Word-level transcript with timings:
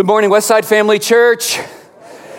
Good 0.00 0.06
morning, 0.06 0.30
Westside 0.30 0.64
Family 0.64 0.98
Church. 0.98 1.58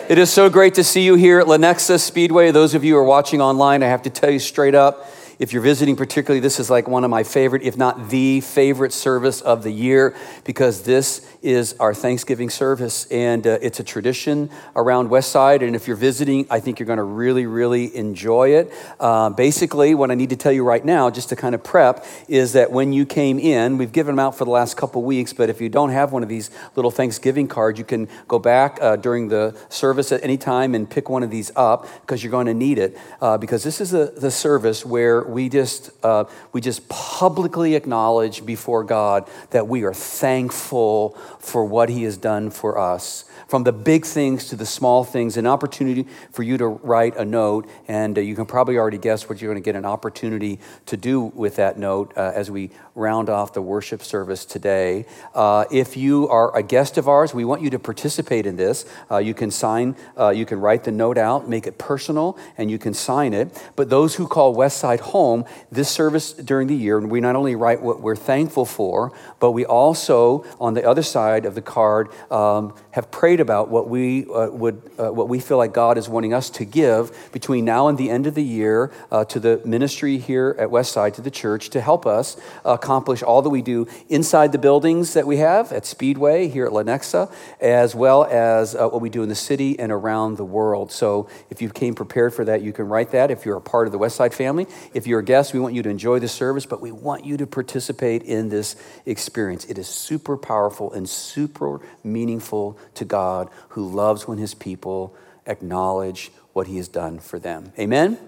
It 0.08 0.18
is 0.18 0.32
so 0.32 0.50
great 0.50 0.74
to 0.74 0.82
see 0.82 1.04
you 1.04 1.14
here 1.14 1.38
at 1.38 1.46
Lenexa 1.46 2.00
Speedway. 2.00 2.50
Those 2.50 2.74
of 2.74 2.82
you 2.82 2.94
who 2.94 2.98
are 2.98 3.04
watching 3.04 3.40
online, 3.40 3.84
I 3.84 3.86
have 3.86 4.02
to 4.02 4.10
tell 4.10 4.30
you 4.30 4.40
straight 4.40 4.74
up, 4.74 5.06
if 5.42 5.52
you're 5.52 5.60
visiting, 5.60 5.96
particularly, 5.96 6.38
this 6.38 6.60
is 6.60 6.70
like 6.70 6.86
one 6.86 7.02
of 7.02 7.10
my 7.10 7.24
favorite, 7.24 7.62
if 7.62 7.76
not 7.76 8.10
the 8.10 8.40
favorite 8.42 8.92
service 8.92 9.40
of 9.40 9.64
the 9.64 9.72
year, 9.72 10.14
because 10.44 10.84
this 10.84 11.26
is 11.42 11.74
our 11.80 11.92
Thanksgiving 11.92 12.48
service. 12.48 13.06
And 13.06 13.44
uh, 13.44 13.58
it's 13.60 13.80
a 13.80 13.82
tradition 13.82 14.50
around 14.76 15.08
Westside. 15.08 15.66
And 15.66 15.74
if 15.74 15.88
you're 15.88 15.96
visiting, 15.96 16.46
I 16.48 16.60
think 16.60 16.78
you're 16.78 16.86
going 16.86 16.98
to 16.98 17.02
really, 17.02 17.46
really 17.46 17.96
enjoy 17.96 18.50
it. 18.50 18.72
Uh, 19.00 19.30
basically, 19.30 19.96
what 19.96 20.12
I 20.12 20.14
need 20.14 20.30
to 20.30 20.36
tell 20.36 20.52
you 20.52 20.62
right 20.62 20.84
now, 20.84 21.10
just 21.10 21.30
to 21.30 21.34
kind 21.34 21.56
of 21.56 21.64
prep, 21.64 22.06
is 22.28 22.52
that 22.52 22.70
when 22.70 22.92
you 22.92 23.04
came 23.04 23.40
in, 23.40 23.78
we've 23.78 23.90
given 23.90 24.14
them 24.14 24.24
out 24.24 24.38
for 24.38 24.44
the 24.44 24.52
last 24.52 24.76
couple 24.76 25.02
weeks, 25.02 25.32
but 25.32 25.50
if 25.50 25.60
you 25.60 25.68
don't 25.68 25.90
have 25.90 26.12
one 26.12 26.22
of 26.22 26.28
these 26.28 26.52
little 26.76 26.92
Thanksgiving 26.92 27.48
cards, 27.48 27.80
you 27.80 27.84
can 27.84 28.08
go 28.28 28.38
back 28.38 28.78
uh, 28.80 28.94
during 28.94 29.26
the 29.26 29.58
service 29.70 30.12
at 30.12 30.22
any 30.22 30.36
time 30.36 30.72
and 30.72 30.88
pick 30.88 31.08
one 31.08 31.24
of 31.24 31.32
these 31.32 31.50
up 31.56 31.88
because 32.02 32.22
you're 32.22 32.30
going 32.30 32.46
to 32.46 32.54
need 32.54 32.78
it. 32.78 32.96
Uh, 33.20 33.36
because 33.36 33.64
this 33.64 33.80
is 33.80 33.92
a, 33.92 34.06
the 34.06 34.30
service 34.30 34.86
where 34.86 35.31
we 35.32 35.48
just, 35.48 35.90
uh, 36.02 36.24
we 36.52 36.60
just 36.60 36.88
publicly 36.88 37.74
acknowledge 37.74 38.44
before 38.44 38.84
God 38.84 39.28
that 39.50 39.68
we 39.68 39.82
are 39.84 39.94
thankful 39.94 41.10
for 41.38 41.64
what 41.64 41.88
He 41.88 42.04
has 42.04 42.16
done 42.16 42.50
for 42.50 42.78
us. 42.78 43.24
From 43.52 43.64
the 43.64 43.72
big 43.72 44.06
things 44.06 44.46
to 44.46 44.56
the 44.56 44.64
small 44.64 45.04
things, 45.04 45.36
an 45.36 45.46
opportunity 45.46 46.06
for 46.30 46.42
you 46.42 46.56
to 46.56 46.68
write 46.68 47.18
a 47.18 47.24
note, 47.26 47.68
and 47.86 48.16
uh, 48.16 48.22
you 48.22 48.34
can 48.34 48.46
probably 48.46 48.78
already 48.78 48.96
guess 48.96 49.28
what 49.28 49.42
you're 49.42 49.52
going 49.52 49.62
to 49.62 49.64
get 49.64 49.76
an 49.76 49.84
opportunity 49.84 50.58
to 50.86 50.96
do 50.96 51.20
with 51.20 51.56
that 51.56 51.78
note 51.78 52.14
uh, 52.16 52.32
as 52.34 52.50
we 52.50 52.70
round 52.94 53.28
off 53.28 53.52
the 53.52 53.60
worship 53.60 54.02
service 54.02 54.46
today. 54.46 55.04
Uh, 55.34 55.66
if 55.70 55.98
you 55.98 56.28
are 56.28 56.56
a 56.56 56.62
guest 56.62 56.96
of 56.96 57.08
ours, 57.08 57.34
we 57.34 57.44
want 57.44 57.60
you 57.60 57.68
to 57.68 57.78
participate 57.78 58.46
in 58.46 58.56
this. 58.56 58.86
Uh, 59.10 59.18
you 59.18 59.34
can 59.34 59.50
sign, 59.50 59.96
uh, 60.18 60.30
you 60.30 60.46
can 60.46 60.58
write 60.58 60.84
the 60.84 60.90
note 60.90 61.18
out, 61.18 61.46
make 61.46 61.66
it 61.66 61.76
personal, 61.76 62.38
and 62.56 62.70
you 62.70 62.78
can 62.78 62.94
sign 62.94 63.34
it. 63.34 63.62
But 63.76 63.90
those 63.90 64.14
who 64.14 64.26
call 64.26 64.56
Westside 64.56 65.00
home, 65.00 65.44
this 65.70 65.90
service 65.90 66.32
during 66.32 66.68
the 66.68 66.74
year, 66.74 66.98
we 67.00 67.20
not 67.20 67.36
only 67.36 67.54
write 67.54 67.82
what 67.82 68.00
we're 68.00 68.16
thankful 68.16 68.64
for, 68.64 69.12
but 69.40 69.50
we 69.50 69.66
also, 69.66 70.46
on 70.58 70.72
the 70.72 70.88
other 70.88 71.02
side 71.02 71.44
of 71.44 71.54
the 71.54 71.60
card, 71.60 72.08
um, 72.30 72.74
have 72.92 73.10
prayed 73.10 73.41
about 73.42 73.68
what 73.68 73.90
we 73.90 74.24
uh, 74.24 74.48
would, 74.48 74.80
uh, 74.98 75.12
what 75.12 75.28
we 75.28 75.38
feel 75.38 75.58
like 75.58 75.74
God 75.74 75.98
is 75.98 76.08
wanting 76.08 76.32
us 76.32 76.48
to 76.50 76.64
give 76.64 77.30
between 77.32 77.66
now 77.66 77.88
and 77.88 77.98
the 77.98 78.08
end 78.08 78.26
of 78.26 78.34
the 78.34 78.42
year 78.42 78.90
uh, 79.10 79.26
to 79.26 79.38
the 79.38 79.60
ministry 79.66 80.16
here 80.16 80.56
at 80.58 80.70
Westside, 80.70 81.12
to 81.14 81.20
the 81.20 81.30
church, 81.30 81.68
to 81.70 81.80
help 81.82 82.06
us 82.06 82.38
accomplish 82.64 83.22
all 83.22 83.42
that 83.42 83.50
we 83.50 83.60
do 83.60 83.86
inside 84.08 84.52
the 84.52 84.58
buildings 84.58 85.12
that 85.12 85.26
we 85.26 85.36
have 85.36 85.72
at 85.72 85.84
Speedway 85.84 86.48
here 86.48 86.64
at 86.64 86.72
Lenexa, 86.72 87.30
as 87.60 87.94
well 87.94 88.24
as 88.24 88.74
uh, 88.74 88.88
what 88.88 89.02
we 89.02 89.10
do 89.10 89.22
in 89.22 89.28
the 89.28 89.34
city 89.34 89.78
and 89.78 89.92
around 89.92 90.36
the 90.36 90.44
world. 90.44 90.92
So 90.92 91.28
if 91.50 91.60
you 91.60 91.68
came 91.68 91.94
prepared 91.94 92.32
for 92.32 92.44
that, 92.44 92.62
you 92.62 92.72
can 92.72 92.88
write 92.88 93.10
that. 93.10 93.30
If 93.30 93.44
you're 93.44 93.56
a 93.56 93.60
part 93.60 93.86
of 93.86 93.92
the 93.92 93.98
Westside 93.98 94.32
family, 94.32 94.66
if 94.94 95.06
you're 95.06 95.20
a 95.20 95.24
guest, 95.24 95.52
we 95.52 95.60
want 95.60 95.74
you 95.74 95.82
to 95.82 95.90
enjoy 95.90 96.20
the 96.20 96.28
service, 96.28 96.64
but 96.64 96.80
we 96.80 96.92
want 96.92 97.24
you 97.24 97.36
to 97.36 97.46
participate 97.46 98.22
in 98.22 98.48
this 98.48 98.76
experience. 99.04 99.64
It 99.64 99.78
is 99.78 99.88
super 99.88 100.36
powerful 100.36 100.92
and 100.92 101.08
super 101.08 101.80
meaningful 102.04 102.78
to 102.94 103.04
God 103.04 103.21
who 103.70 103.88
loves 103.88 104.26
when 104.28 104.38
his 104.38 104.54
people 104.54 105.14
acknowledge 105.46 106.30
what 106.52 106.66
he 106.66 106.76
has 106.76 106.88
done 106.88 107.18
for 107.18 107.38
them. 107.38 107.72
Amen? 107.78 108.18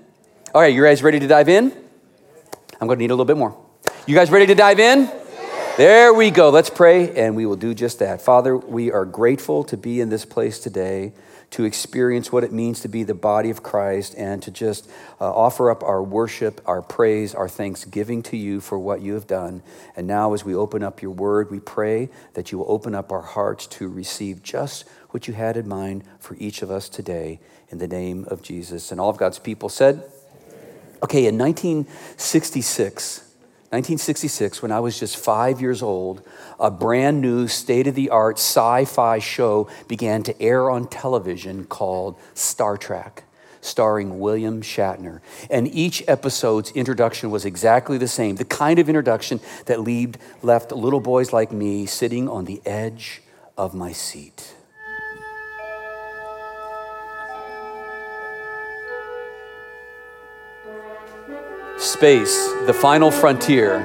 All 0.54 0.60
right, 0.60 0.74
you 0.74 0.82
guys 0.82 1.02
ready 1.02 1.20
to 1.20 1.26
dive 1.26 1.48
in? 1.48 1.72
I'm 2.80 2.86
going 2.86 2.98
to 2.98 3.02
need 3.02 3.10
a 3.10 3.14
little 3.14 3.24
bit 3.24 3.36
more. 3.36 3.56
You 4.06 4.14
guys 4.14 4.30
ready 4.30 4.46
to 4.46 4.54
dive 4.54 4.78
in? 4.78 5.10
There 5.76 6.14
we 6.14 6.30
go. 6.30 6.50
Let's 6.50 6.70
pray, 6.70 7.16
and 7.16 7.34
we 7.34 7.46
will 7.46 7.56
do 7.56 7.74
just 7.74 7.98
that. 7.98 8.22
Father, 8.22 8.56
we 8.56 8.92
are 8.92 9.04
grateful 9.04 9.64
to 9.64 9.76
be 9.76 10.00
in 10.00 10.08
this 10.08 10.24
place 10.24 10.60
today, 10.60 11.12
to 11.54 11.62
experience 11.62 12.32
what 12.32 12.42
it 12.42 12.50
means 12.50 12.80
to 12.80 12.88
be 12.88 13.04
the 13.04 13.14
body 13.14 13.48
of 13.48 13.62
Christ, 13.62 14.16
and 14.18 14.42
to 14.42 14.50
just 14.50 14.90
uh, 15.20 15.32
offer 15.32 15.70
up 15.70 15.84
our 15.84 16.02
worship, 16.02 16.60
our 16.66 16.82
praise, 16.82 17.32
our 17.32 17.48
thanksgiving 17.48 18.24
to 18.24 18.36
you 18.36 18.60
for 18.60 18.76
what 18.76 19.00
you 19.00 19.14
have 19.14 19.28
done. 19.28 19.62
And 19.94 20.08
now, 20.08 20.32
as 20.32 20.44
we 20.44 20.52
open 20.52 20.82
up 20.82 21.00
your 21.00 21.12
word, 21.12 21.52
we 21.52 21.60
pray 21.60 22.10
that 22.32 22.50
you 22.50 22.58
will 22.58 22.68
open 22.68 22.92
up 22.92 23.12
our 23.12 23.22
hearts 23.22 23.68
to 23.68 23.86
receive 23.86 24.42
just 24.42 24.84
what 25.10 25.28
you 25.28 25.34
had 25.34 25.56
in 25.56 25.68
mind 25.68 26.02
for 26.18 26.34
each 26.40 26.60
of 26.60 26.72
us 26.72 26.88
today, 26.88 27.38
in 27.68 27.78
the 27.78 27.86
name 27.86 28.24
of 28.26 28.42
Jesus. 28.42 28.90
And 28.90 29.00
all 29.00 29.10
of 29.10 29.16
God's 29.16 29.38
people 29.38 29.68
said, 29.68 30.02
Okay, 31.04 31.24
in 31.24 31.38
1966, 31.38 33.32
1966, 33.70 34.62
when 34.62 34.70
I 34.70 34.78
was 34.78 35.00
just 35.00 35.16
five 35.16 35.60
years 35.60 35.82
old, 35.82 36.22
a 36.60 36.70
brand 36.70 37.20
new 37.20 37.48
state 37.48 37.86
of 37.86 37.94
the 37.94 38.10
art 38.10 38.36
sci 38.36 38.84
fi 38.84 39.18
show 39.18 39.68
began 39.88 40.22
to 40.24 40.40
air 40.40 40.70
on 40.70 40.86
television 40.86 41.64
called 41.64 42.16
Star 42.34 42.76
Trek, 42.76 43.24
starring 43.60 44.20
William 44.20 44.62
Shatner. 44.62 45.20
And 45.50 45.66
each 45.74 46.04
episode's 46.06 46.70
introduction 46.72 47.30
was 47.32 47.44
exactly 47.44 47.98
the 47.98 48.06
same 48.06 48.36
the 48.36 48.44
kind 48.44 48.78
of 48.78 48.88
introduction 48.88 49.40
that 49.66 49.80
left 50.42 50.70
little 50.70 51.00
boys 51.00 51.32
like 51.32 51.50
me 51.50 51.86
sitting 51.86 52.28
on 52.28 52.44
the 52.44 52.62
edge 52.64 53.22
of 53.58 53.74
my 53.74 53.90
seat. 53.90 54.53
Space, 61.94 62.52
the 62.66 62.74
final 62.74 63.12
frontier. 63.12 63.78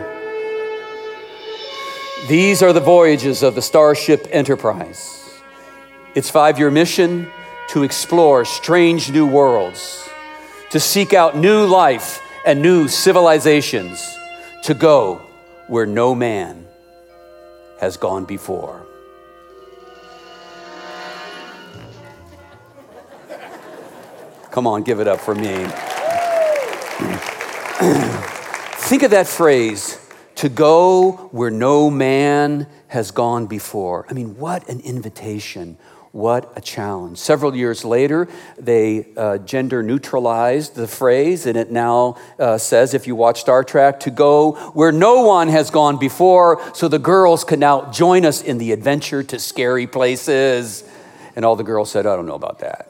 These 2.28 2.64
are 2.64 2.74
the 2.74 2.80
voyages 2.80 3.44
of 3.44 3.54
the 3.54 3.62
Starship 3.62 4.28
Enterprise. 4.32 5.40
Its 6.16 6.28
five 6.28 6.58
year 6.58 6.72
mission 6.72 7.28
to 7.68 7.84
explore 7.84 8.46
strange 8.46 9.12
new 9.12 9.28
worlds, 9.28 10.10
to 10.72 10.80
seek 10.80 11.14
out 11.14 11.38
new 11.38 11.68
life 11.68 12.20
and 12.48 12.64
new 12.64 12.88
civilizations, 12.88 14.04
to 14.64 14.74
go 14.74 15.22
where 15.68 15.86
no 15.86 16.16
man 16.16 16.66
has 17.80 17.96
gone 17.96 18.26
before. 18.26 18.88
Come 24.50 24.66
on, 24.66 24.82
give 24.82 25.00
it 25.00 25.08
up 25.08 25.20
for 25.20 25.36
me. 25.36 25.68
Think 27.82 29.04
of 29.04 29.12
that 29.12 29.26
phrase 29.26 29.98
to 30.36 30.50
go 30.50 31.30
where 31.32 31.50
no 31.50 31.90
man 31.90 32.68
has 32.88 33.12
gone 33.12 33.46
before. 33.46 34.06
I 34.10 34.14
mean, 34.14 34.38
what 34.38 34.68
an 34.68 34.82
invitation. 34.82 35.78
What 36.12 36.52
a 36.58 36.62
challenge. 36.62 37.20
Several 37.20 37.56
years 37.56 37.86
later, 37.86 38.28
they 38.58 39.08
uh, 39.16 39.38
gender 39.38 39.82
neutralized 39.82 40.76
the 40.76 40.90
phrase, 40.90 41.46
and 41.46 41.56
it 41.56 41.72
now 41.72 42.18
uh, 42.38 42.58
says, 42.58 42.94
if 42.94 43.08
you 43.08 43.16
watch 43.16 43.40
Star 43.40 43.64
Trek, 43.64 44.02
to 44.02 44.12
go 44.12 44.54
where 44.74 44.92
no 44.92 45.22
one 45.22 45.48
has 45.48 45.72
gone 45.72 45.98
before, 45.98 46.62
so 46.76 46.90
the 46.90 47.00
girls 47.00 47.46
can 47.46 47.62
now 47.62 47.90
join 47.92 48.26
us 48.26 48.42
in 48.42 48.58
the 48.58 48.74
adventure 48.74 49.24
to 49.24 49.40
scary 49.40 49.88
places. 49.88 50.84
And 51.34 51.46
all 51.46 51.56
the 51.56 51.64
girls 51.64 51.90
said, 51.90 52.06
I 52.06 52.18
don't 52.18 52.26
know 52.26 52.36
about 52.36 52.60
that. 52.60 52.88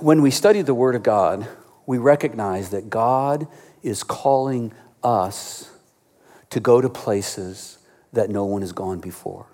When 0.00 0.20
we 0.20 0.32
study 0.32 0.62
the 0.62 0.74
Word 0.74 0.96
of 0.96 1.04
God, 1.04 1.46
we 1.92 1.98
recognize 1.98 2.70
that 2.70 2.88
God 2.88 3.46
is 3.82 4.02
calling 4.02 4.72
us 5.02 5.70
to 6.48 6.58
go 6.58 6.80
to 6.80 6.88
places 6.88 7.76
that 8.14 8.30
no 8.30 8.46
one 8.46 8.62
has 8.62 8.72
gone 8.72 8.98
before. 8.98 9.44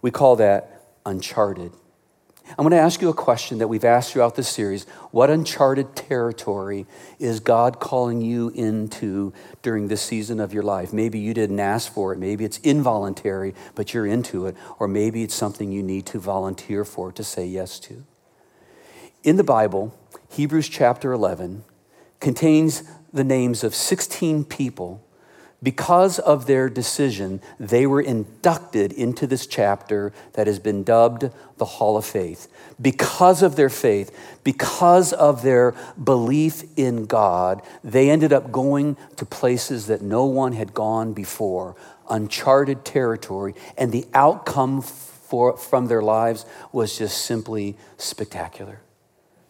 We 0.00 0.12
call 0.12 0.36
that 0.36 0.80
uncharted. 1.04 1.72
I'm 2.50 2.62
going 2.62 2.70
to 2.70 2.76
ask 2.76 3.02
you 3.02 3.08
a 3.08 3.14
question 3.14 3.58
that 3.58 3.66
we've 3.66 3.84
asked 3.84 4.12
throughout 4.12 4.36
this 4.36 4.46
series. 4.48 4.84
What 5.10 5.28
uncharted 5.28 5.96
territory 5.96 6.86
is 7.18 7.40
God 7.40 7.80
calling 7.80 8.20
you 8.20 8.50
into 8.50 9.32
during 9.62 9.88
this 9.88 10.02
season 10.02 10.38
of 10.38 10.54
your 10.54 10.62
life? 10.62 10.92
Maybe 10.92 11.18
you 11.18 11.34
didn't 11.34 11.58
ask 11.58 11.92
for 11.92 12.12
it. 12.12 12.20
Maybe 12.20 12.44
it's 12.44 12.58
involuntary, 12.58 13.56
but 13.74 13.92
you're 13.92 14.06
into 14.06 14.46
it. 14.46 14.56
Or 14.78 14.86
maybe 14.86 15.24
it's 15.24 15.34
something 15.34 15.72
you 15.72 15.82
need 15.82 16.06
to 16.06 16.20
volunteer 16.20 16.84
for, 16.84 17.10
to 17.10 17.24
say 17.24 17.44
yes 17.44 17.80
to. 17.80 18.04
In 19.24 19.34
the 19.34 19.42
Bible, 19.42 19.92
Hebrews 20.36 20.68
chapter 20.68 21.12
11 21.12 21.64
contains 22.20 22.82
the 23.10 23.24
names 23.24 23.64
of 23.64 23.74
16 23.74 24.44
people. 24.44 25.02
Because 25.62 26.18
of 26.18 26.46
their 26.46 26.68
decision, 26.68 27.40
they 27.58 27.86
were 27.86 28.02
inducted 28.02 28.92
into 28.92 29.26
this 29.26 29.46
chapter 29.46 30.12
that 30.34 30.46
has 30.46 30.58
been 30.58 30.84
dubbed 30.84 31.30
the 31.56 31.64
Hall 31.64 31.96
of 31.96 32.04
Faith. 32.04 32.48
Because 32.78 33.42
of 33.42 33.56
their 33.56 33.70
faith, 33.70 34.14
because 34.44 35.14
of 35.14 35.40
their 35.40 35.74
belief 36.04 36.64
in 36.76 37.06
God, 37.06 37.62
they 37.82 38.10
ended 38.10 38.34
up 38.34 38.52
going 38.52 38.98
to 39.16 39.24
places 39.24 39.86
that 39.86 40.02
no 40.02 40.26
one 40.26 40.52
had 40.52 40.74
gone 40.74 41.14
before, 41.14 41.76
uncharted 42.10 42.84
territory, 42.84 43.54
and 43.78 43.90
the 43.90 44.06
outcome 44.12 44.82
for, 44.82 45.56
from 45.56 45.86
their 45.86 46.02
lives 46.02 46.44
was 46.72 46.98
just 46.98 47.24
simply 47.24 47.78
spectacular 47.96 48.82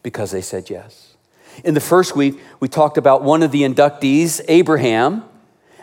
because 0.03 0.31
they 0.31 0.41
said 0.41 0.69
yes. 0.69 1.15
In 1.63 1.73
the 1.73 1.81
first 1.81 2.15
week, 2.15 2.39
we 2.59 2.67
talked 2.67 2.97
about 2.97 3.23
one 3.23 3.43
of 3.43 3.51
the 3.51 3.63
inductees, 3.63 4.41
Abraham, 4.47 5.23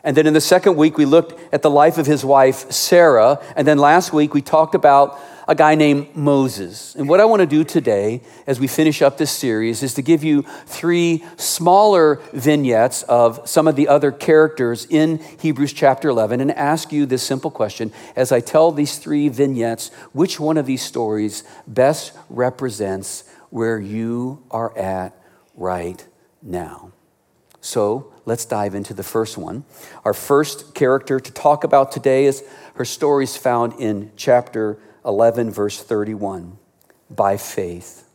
And 0.07 0.15
then 0.15 0.27
in 0.27 0.35
the 0.35 0.41
second 0.41 0.77
week, 0.77 0.99
we 0.99 1.07
looked 1.07 1.33
at 1.53 1.63
the 1.63 1.71
life 1.71 1.97
of 1.97 2.05
his 2.05 2.25
wife, 2.27 2.71
Sarah. 2.71 3.41
And 3.57 3.67
then 3.67 3.79
last 3.79 4.13
week, 4.13 4.35
we 4.35 4.43
talked 4.43 4.75
about 4.75 5.19
a 5.49 5.55
guy 5.55 5.75
named 5.75 6.15
Moses. 6.15 6.95
And 6.95 7.09
what 7.09 7.21
I 7.21 7.25
want 7.25 7.41
to 7.41 7.47
do 7.47 7.65
today, 7.65 8.21
as 8.47 8.61
we 8.61 8.67
finish 8.67 9.03
up 9.03 9.19
this 9.19 9.31
series, 9.31 9.83
is 9.83 9.95
to 9.95 10.03
give 10.03 10.23
you 10.23 10.43
three 10.67 11.25
smaller 11.37 12.21
vignettes 12.33 13.03
of 13.05 13.49
some 13.49 13.67
of 13.67 13.77
the 13.77 13.89
other 13.89 14.13
characters 14.13 14.87
in 14.89 15.19
Hebrews 15.41 15.73
chapter 15.73 16.09
11 16.09 16.41
and 16.41 16.51
ask 16.53 16.93
you 16.93 17.07
this 17.07 17.23
simple 17.23 17.51
question 17.51 17.93
as 18.15 18.33
I 18.33 18.41
tell 18.41 18.73
these 18.73 18.99
three 18.99 19.29
vignettes, 19.29 19.91
which 20.13 20.39
one 20.39 20.57
of 20.57 20.67
these 20.67 20.83
stories 20.83 21.45
best 21.67 22.13
represents 22.29 23.25
where 23.55 23.79
you 23.79 24.43
are 24.51 24.77
at 24.77 25.17
right 25.55 26.05
now? 26.43 26.91
So 27.61 28.13
let's 28.25 28.45
dive 28.45 28.75
into 28.75 28.93
the 28.95 29.05
first 29.05 29.39
one. 29.39 29.65
Our 30.05 30.13
first 30.13 30.75
character 30.75 31.21
to 31.21 31.31
talk 31.31 31.63
about 31.63 31.93
today 31.93 32.25
is 32.25 32.43
her 32.75 32.85
story 32.85 33.23
is 33.23 33.37
found 33.37 33.75
in 33.75 34.11
chapter 34.17 34.77
11, 35.05 35.53
verse 35.53 35.81
31. 35.81 36.59
By 37.09 37.37
faith, 37.37 38.11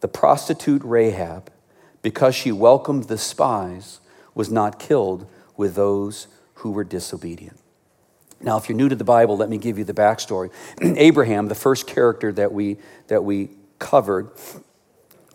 the 0.00 0.08
prostitute 0.08 0.80
Rahab, 0.82 1.52
because 2.00 2.34
she 2.34 2.50
welcomed 2.50 3.04
the 3.04 3.18
spies, 3.18 4.00
was 4.34 4.50
not 4.50 4.78
killed 4.78 5.26
with 5.58 5.74
those 5.74 6.26
who 6.54 6.70
were 6.70 6.84
disobedient. 6.84 7.60
Now, 8.40 8.56
if 8.56 8.70
you're 8.70 8.78
new 8.78 8.88
to 8.88 8.96
the 8.96 9.04
Bible, 9.04 9.36
let 9.36 9.50
me 9.50 9.58
give 9.58 9.76
you 9.76 9.84
the 9.84 9.92
backstory. 9.92 10.50
Abraham, 10.80 11.48
the 11.48 11.54
first 11.54 11.86
character 11.86 12.32
that 12.32 12.50
we, 12.50 12.78
that 13.08 13.24
we 13.24 13.50
covered, 13.78 14.30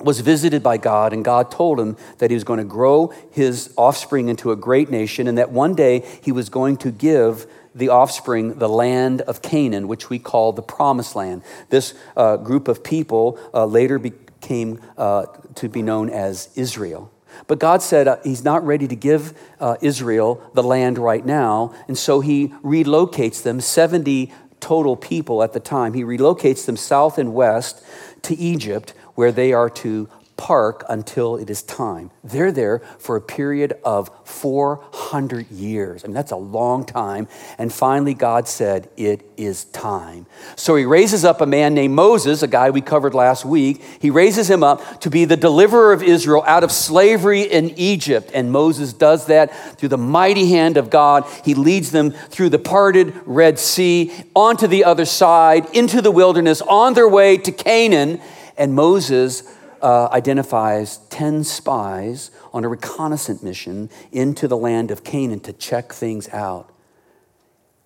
was 0.02 0.20
visited 0.20 0.62
by 0.62 0.78
God, 0.78 1.14
and 1.14 1.24
God 1.24 1.50
told 1.50 1.80
him 1.80 1.96
that 2.18 2.30
he 2.30 2.36
was 2.36 2.44
going 2.44 2.60
to 2.60 2.66
grow 2.66 3.14
his 3.32 3.74
offspring 3.78 4.28
into 4.28 4.52
a 4.52 4.56
great 4.56 4.90
nation, 4.90 5.28
and 5.28 5.38
that 5.38 5.52
one 5.52 5.74
day 5.74 6.04
he 6.22 6.32
was 6.32 6.50
going 6.50 6.78
to 6.78 6.92
give 6.92 7.48
the 7.74 7.90
offspring 7.90 8.56
the 8.56 8.70
land 8.70 9.22
of 9.22 9.42
Canaan, 9.42 9.88
which 9.88 10.10
we 10.10 10.20
call 10.20 10.54
the 10.54 10.62
promised 10.62 11.16
land. 11.16 11.44
This 11.70 11.94
uh, 12.16 12.38
group 12.38 12.68
of 12.68 12.84
people 12.84 13.40
uh, 13.54 13.66
later 13.66 14.00
became 14.00 14.82
uh, 14.98 15.26
to 15.56 15.70
be 15.70 15.82
known 15.82 16.10
as 16.10 16.50
Israel. 16.56 17.12
But 17.48 17.60
God 17.60 17.82
said 17.82 18.08
uh, 18.08 18.18
He's 18.24 18.44
not 18.44 18.66
ready 18.66 18.88
to 18.88 18.96
give 18.96 19.38
uh, 19.60 19.76
Israel 19.82 20.42
the 20.54 20.64
land 20.64 20.98
right 20.98 21.26
now, 21.26 21.74
and 21.88 21.98
so 21.98 22.22
He 22.22 22.50
relocates 22.64 23.44
them, 23.44 23.60
70 23.60 24.32
total 24.62 24.96
people 24.96 25.44
at 25.44 25.54
the 25.54 25.60
time. 25.60 25.94
He 25.94 26.04
relocates 26.04 26.66
them 26.66 26.78
south 26.78 27.18
and 27.18 27.34
west 27.34 27.84
to 28.24 28.36
Egypt, 28.36 28.94
where 29.16 29.32
they 29.32 29.54
are 29.54 29.70
to 29.70 30.08
park 30.38 30.84
until 30.90 31.38
it 31.38 31.50
is 31.50 31.64
time. 31.64 32.12
They're 32.24 32.52
there 32.52 32.80
for 33.00 33.16
a 33.16 33.22
period 33.22 33.74
of 33.86 34.10
400 34.26 35.50
years. 35.50 36.04
I 36.04 36.08
mean, 36.08 36.14
that's 36.14 36.32
a 36.32 36.38
long 36.38 36.86
time. 36.86 37.28
And 37.58 37.72
finally, 37.72 38.14
God 38.14 38.48
said, 38.48 38.90
It 38.98 39.26
is 39.38 39.66
time. 39.66 40.26
So 40.56 40.76
he 40.76 40.86
raises 40.86 41.24
up 41.24 41.42
a 41.42 41.46
man 41.46 41.74
named 41.74 41.94
Moses, 41.94 42.44
a 42.44 42.48
guy 42.48 42.70
we 42.70 42.82
covered 42.82 43.14
last 43.14 43.46
week. 43.46 43.82
He 44.00 44.10
raises 44.10 44.50
him 44.50 44.64
up 44.64 45.02
to 45.02 45.10
be 45.10 45.26
the 45.26 45.38
deliverer 45.38 45.94
of 45.94 46.04
Israel 46.04 46.44
out 46.46 46.64
of 46.64 46.72
slavery 46.72 47.42
in 47.42 47.70
Egypt. 47.72 48.32
And 48.34 48.52
Moses 48.52 48.92
does 48.94 49.28
that 49.28 49.78
through 49.78 49.90
the 49.90 49.98
mighty 49.98 50.50
hand 50.50 50.78
of 50.78 50.90
God. 50.90 51.26
He 51.44 51.54
leads 51.54 51.92
them 51.92 52.12
through 52.12 52.50
the 52.50 52.60
parted 52.60 53.14
Red 53.26 53.58
Sea, 53.60 54.12
onto 54.36 54.68
the 54.68 54.84
other 54.84 55.06
side, 55.06 55.74
into 55.74 56.02
the 56.02 56.12
wilderness, 56.12 56.62
on 56.62 56.94
their 56.94 57.08
way 57.08 57.38
to 57.38 57.52
Canaan. 57.52 58.20
And 58.57 58.74
Moses 58.74 59.44
uh, 59.81 60.07
identifies 60.12 60.98
10 61.10 61.44
spies 61.44 62.31
on 62.54 62.63
a 62.63 62.68
reconnaissance 62.69 63.44
mission 63.44 63.90
into 64.12 64.48
the 64.48 64.57
land 64.57 64.92
of 64.92 65.04
Canaan 65.04 65.42
to 65.42 65.54
check 65.54 65.94
things 65.94 66.30
out. 66.30 66.72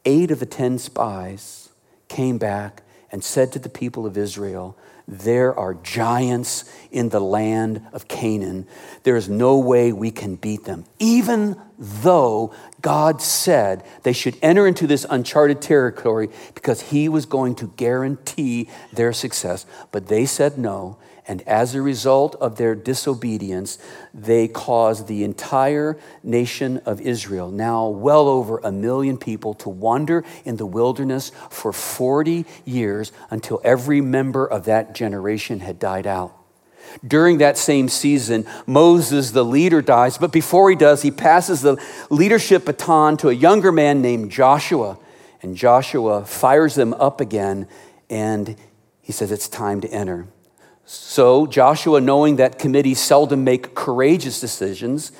Eight 0.05 0.31
of 0.31 0.39
the 0.39 0.45
10 0.45 0.79
spies 0.79 1.69
came 2.07 2.37
back 2.37 2.83
and 3.11 3.23
said 3.23 3.51
to 3.53 3.59
the 3.59 3.69
people 3.69 4.05
of 4.05 4.17
Israel, 4.17 4.77
There 5.11 5.57
are 5.57 5.73
giants 5.73 6.71
in 6.91 7.09
the 7.09 7.19
land 7.19 7.81
of 7.93 8.07
Canaan. 8.07 8.67
There 9.01 9.15
is 9.15 9.27
no 9.27 9.57
way 9.57 9.91
we 9.91 10.11
can 10.11 10.35
beat 10.35 10.65
them. 10.65 10.85
Even 10.99 11.59
though 11.79 12.53
God 12.79 13.19
said 13.19 13.83
they 14.03 14.13
should 14.13 14.37
enter 14.43 14.67
into 14.67 14.85
this 14.85 15.07
uncharted 15.09 15.63
territory 15.63 16.29
because 16.53 16.81
He 16.81 17.09
was 17.09 17.25
going 17.25 17.55
to 17.55 17.73
guarantee 17.75 18.69
their 18.93 19.11
success. 19.11 19.65
But 19.91 20.09
they 20.09 20.27
said 20.27 20.59
no, 20.59 20.97
and 21.29 21.43
as 21.43 21.75
a 21.75 21.81
result 21.81 22.35
of 22.41 22.55
their 22.55 22.73
disobedience, 22.73 23.77
they 24.15 24.47
caused 24.47 25.05
the 25.05 25.23
entire 25.23 25.95
nation 26.23 26.79
of 26.87 26.99
Israel, 26.99 27.51
now 27.51 27.87
well 27.87 28.27
over 28.27 28.57
a 28.63 28.71
million 28.71 29.15
people, 29.15 29.53
to 29.53 29.69
wander 29.69 30.25
in 30.43 30.57
the 30.57 30.65
wilderness 30.65 31.31
for 31.51 31.71
40 31.71 32.47
years 32.65 33.11
until 33.29 33.61
every 33.63 34.01
member 34.01 34.43
of 34.43 34.65
that 34.65 34.95
generation 34.95 35.59
had 35.59 35.77
died 35.77 36.07
out. 36.07 36.35
During 37.05 37.37
that 37.37 37.59
same 37.59 37.89
season, 37.89 38.47
Moses, 38.65 39.29
the 39.29 39.45
leader, 39.45 39.83
dies, 39.83 40.17
but 40.17 40.31
before 40.31 40.71
he 40.71 40.75
does, 40.75 41.03
he 41.03 41.11
passes 41.11 41.61
the 41.61 41.77
leadership 42.09 42.65
baton 42.65 43.17
to 43.17 43.29
a 43.29 43.33
younger 43.33 43.71
man 43.71 44.01
named 44.01 44.31
Joshua. 44.31 44.97
And 45.43 45.55
Joshua 45.55 46.25
fires 46.25 46.73
them 46.73 46.95
up 46.95 47.21
again, 47.21 47.67
and 48.09 48.55
he 49.03 49.11
says, 49.11 49.31
It's 49.31 49.47
time 49.47 49.79
to 49.81 49.87
enter. 49.89 50.27
So 50.91 51.45
Joshua, 51.45 52.01
knowing 52.01 52.37
that 52.37 52.57
committees 52.57 52.99
seldom 52.99 53.43
make 53.43 53.75
courageous 53.75 54.41
decisions, 54.41 55.11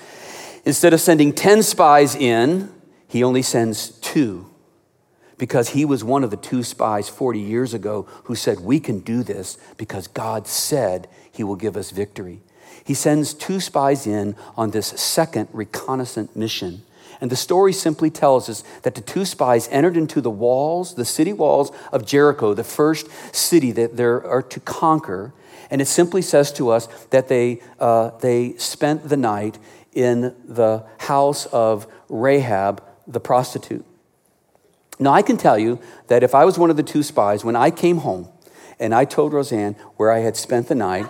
instead 0.66 0.96
of 0.96 1.00
sending 1.00 1.32
10 1.32 1.62
spies 1.62 2.16
in, 2.16 2.72
he 3.08 3.24
only 3.24 3.44
sends 3.44 3.90
two 4.00 4.50
because 5.38 5.70
he 5.70 5.86
was 5.86 6.04
one 6.04 6.24
of 6.24 6.32
the 6.32 6.38
two 6.38 6.64
spies 6.64 7.08
40 7.08 7.40
years 7.40 7.76
ago 7.76 8.08
who 8.24 8.34
said, 8.34 8.62
We 8.62 8.80
can 8.80 9.02
do 9.02 9.22
this 9.22 9.60
because 9.78 10.08
God 10.08 10.48
said 10.48 11.08
he 11.32 11.44
will 11.44 11.56
give 11.56 11.78
us 11.78 11.92
victory. 11.92 12.42
He 12.84 12.96
sends 12.96 13.36
two 13.36 13.60
spies 13.60 14.08
in 14.08 14.36
on 14.58 14.72
this 14.72 14.88
second 14.88 15.50
reconnaissance 15.54 16.36
mission. 16.36 16.82
And 17.22 17.30
the 17.30 17.36
story 17.36 17.74
simply 17.74 18.10
tells 18.10 18.50
us 18.50 18.64
that 18.82 18.96
the 18.96 19.02
two 19.02 19.24
spies 19.24 19.68
entered 19.72 19.98
into 19.98 20.20
the 20.20 20.32
walls, 20.32 20.96
the 20.96 21.06
city 21.06 21.34
walls 21.34 21.72
of 21.92 22.08
Jericho, 22.08 22.56
the 22.56 22.64
first 22.64 23.08
city 23.36 23.72
that 23.74 23.98
they 23.98 24.04
are 24.04 24.42
to 24.42 24.60
conquer. 24.62 25.32
And 25.70 25.82
it 25.82 25.88
simply 25.88 26.22
says 26.22 26.52
to 26.54 26.70
us 26.70 26.88
that 27.12 27.28
they, 27.28 27.62
uh, 27.80 28.12
they 28.20 28.56
spent 28.58 29.08
the 29.08 29.18
night 29.18 29.58
in 29.94 30.36
the 30.46 30.86
house 31.00 31.46
of 31.48 31.88
Rahab, 32.10 32.84
the 33.08 33.20
prostitute. 33.20 33.86
Now, 35.00 35.14
I 35.14 35.22
can 35.22 35.38
tell 35.38 35.58
you 35.58 35.80
that 36.08 36.24
if 36.24 36.36
I 36.36 36.46
was 36.46 36.58
one 36.60 36.70
of 36.70 36.78
the 36.78 36.84
two 36.84 37.04
spies, 37.04 37.46
when 37.46 37.56
I 37.56 37.72
came 37.72 37.98
home 37.98 38.28
and 38.80 38.94
I 38.94 39.06
told 39.06 39.32
Rozanne 39.32 39.78
where 39.96 40.12
I 40.12 40.20
had 40.20 40.36
spent 40.36 40.68
the 40.68 40.76
night, 40.76 41.06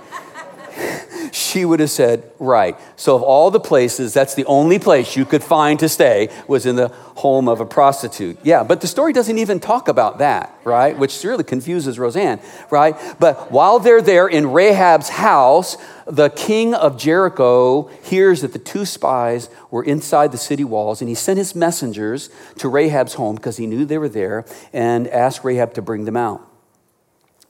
she 1.50 1.66
would 1.66 1.80
have 1.80 1.90
said, 1.90 2.24
Right. 2.40 2.78
So, 2.96 3.16
of 3.16 3.22
all 3.22 3.52
the 3.52 3.60
places, 3.60 4.14
that's 4.14 4.34
the 4.34 4.46
only 4.46 4.80
place 4.80 5.18
you 5.18 5.26
could 5.26 5.44
find 5.44 5.78
to 5.80 5.90
stay 5.90 6.30
was 6.48 6.66
in 6.66 6.76
the 6.78 6.88
home 6.88 7.50
of 7.50 7.60
a 7.60 7.66
prostitute. 7.66 8.38
Yeah, 8.44 8.64
but 8.64 8.80
the 8.80 8.88
story 8.88 9.12
doesn't 9.12 9.38
even 9.38 9.60
talk 9.60 9.90
about 9.90 10.20
that, 10.20 10.58
right? 10.64 10.98
Which 10.98 11.22
really 11.24 11.44
confuses 11.44 11.98
Rozanne, 11.98 12.42
right? 12.72 12.96
But 13.20 13.52
while 13.52 13.80
they're 13.80 14.02
there 14.02 14.28
in 14.28 14.48
Rahab's 14.48 15.10
house, 15.10 15.76
the 16.08 16.30
king 16.30 16.74
of 16.74 16.98
Jericho 16.98 17.90
hears 18.04 18.42
that 18.42 18.54
the 18.54 18.60
two 18.60 18.86
spies 18.86 19.50
were 19.70 19.84
inside 19.84 20.32
the 20.32 20.38
city 20.38 20.64
walls, 20.64 21.02
and 21.02 21.10
he 21.10 21.16
sent 21.16 21.38
his 21.38 21.56
messengers 21.56 22.30
to 22.60 22.70
Rahab's 22.70 23.16
home 23.16 23.36
because 23.36 23.58
he 23.58 23.68
knew 23.68 23.84
they 23.84 23.98
were 23.98 24.10
there 24.10 24.46
and 24.72 25.08
asked 25.10 25.44
Rahab 25.44 25.74
to 25.74 25.82
bring 25.82 26.06
them 26.06 26.16
out. 26.16 26.49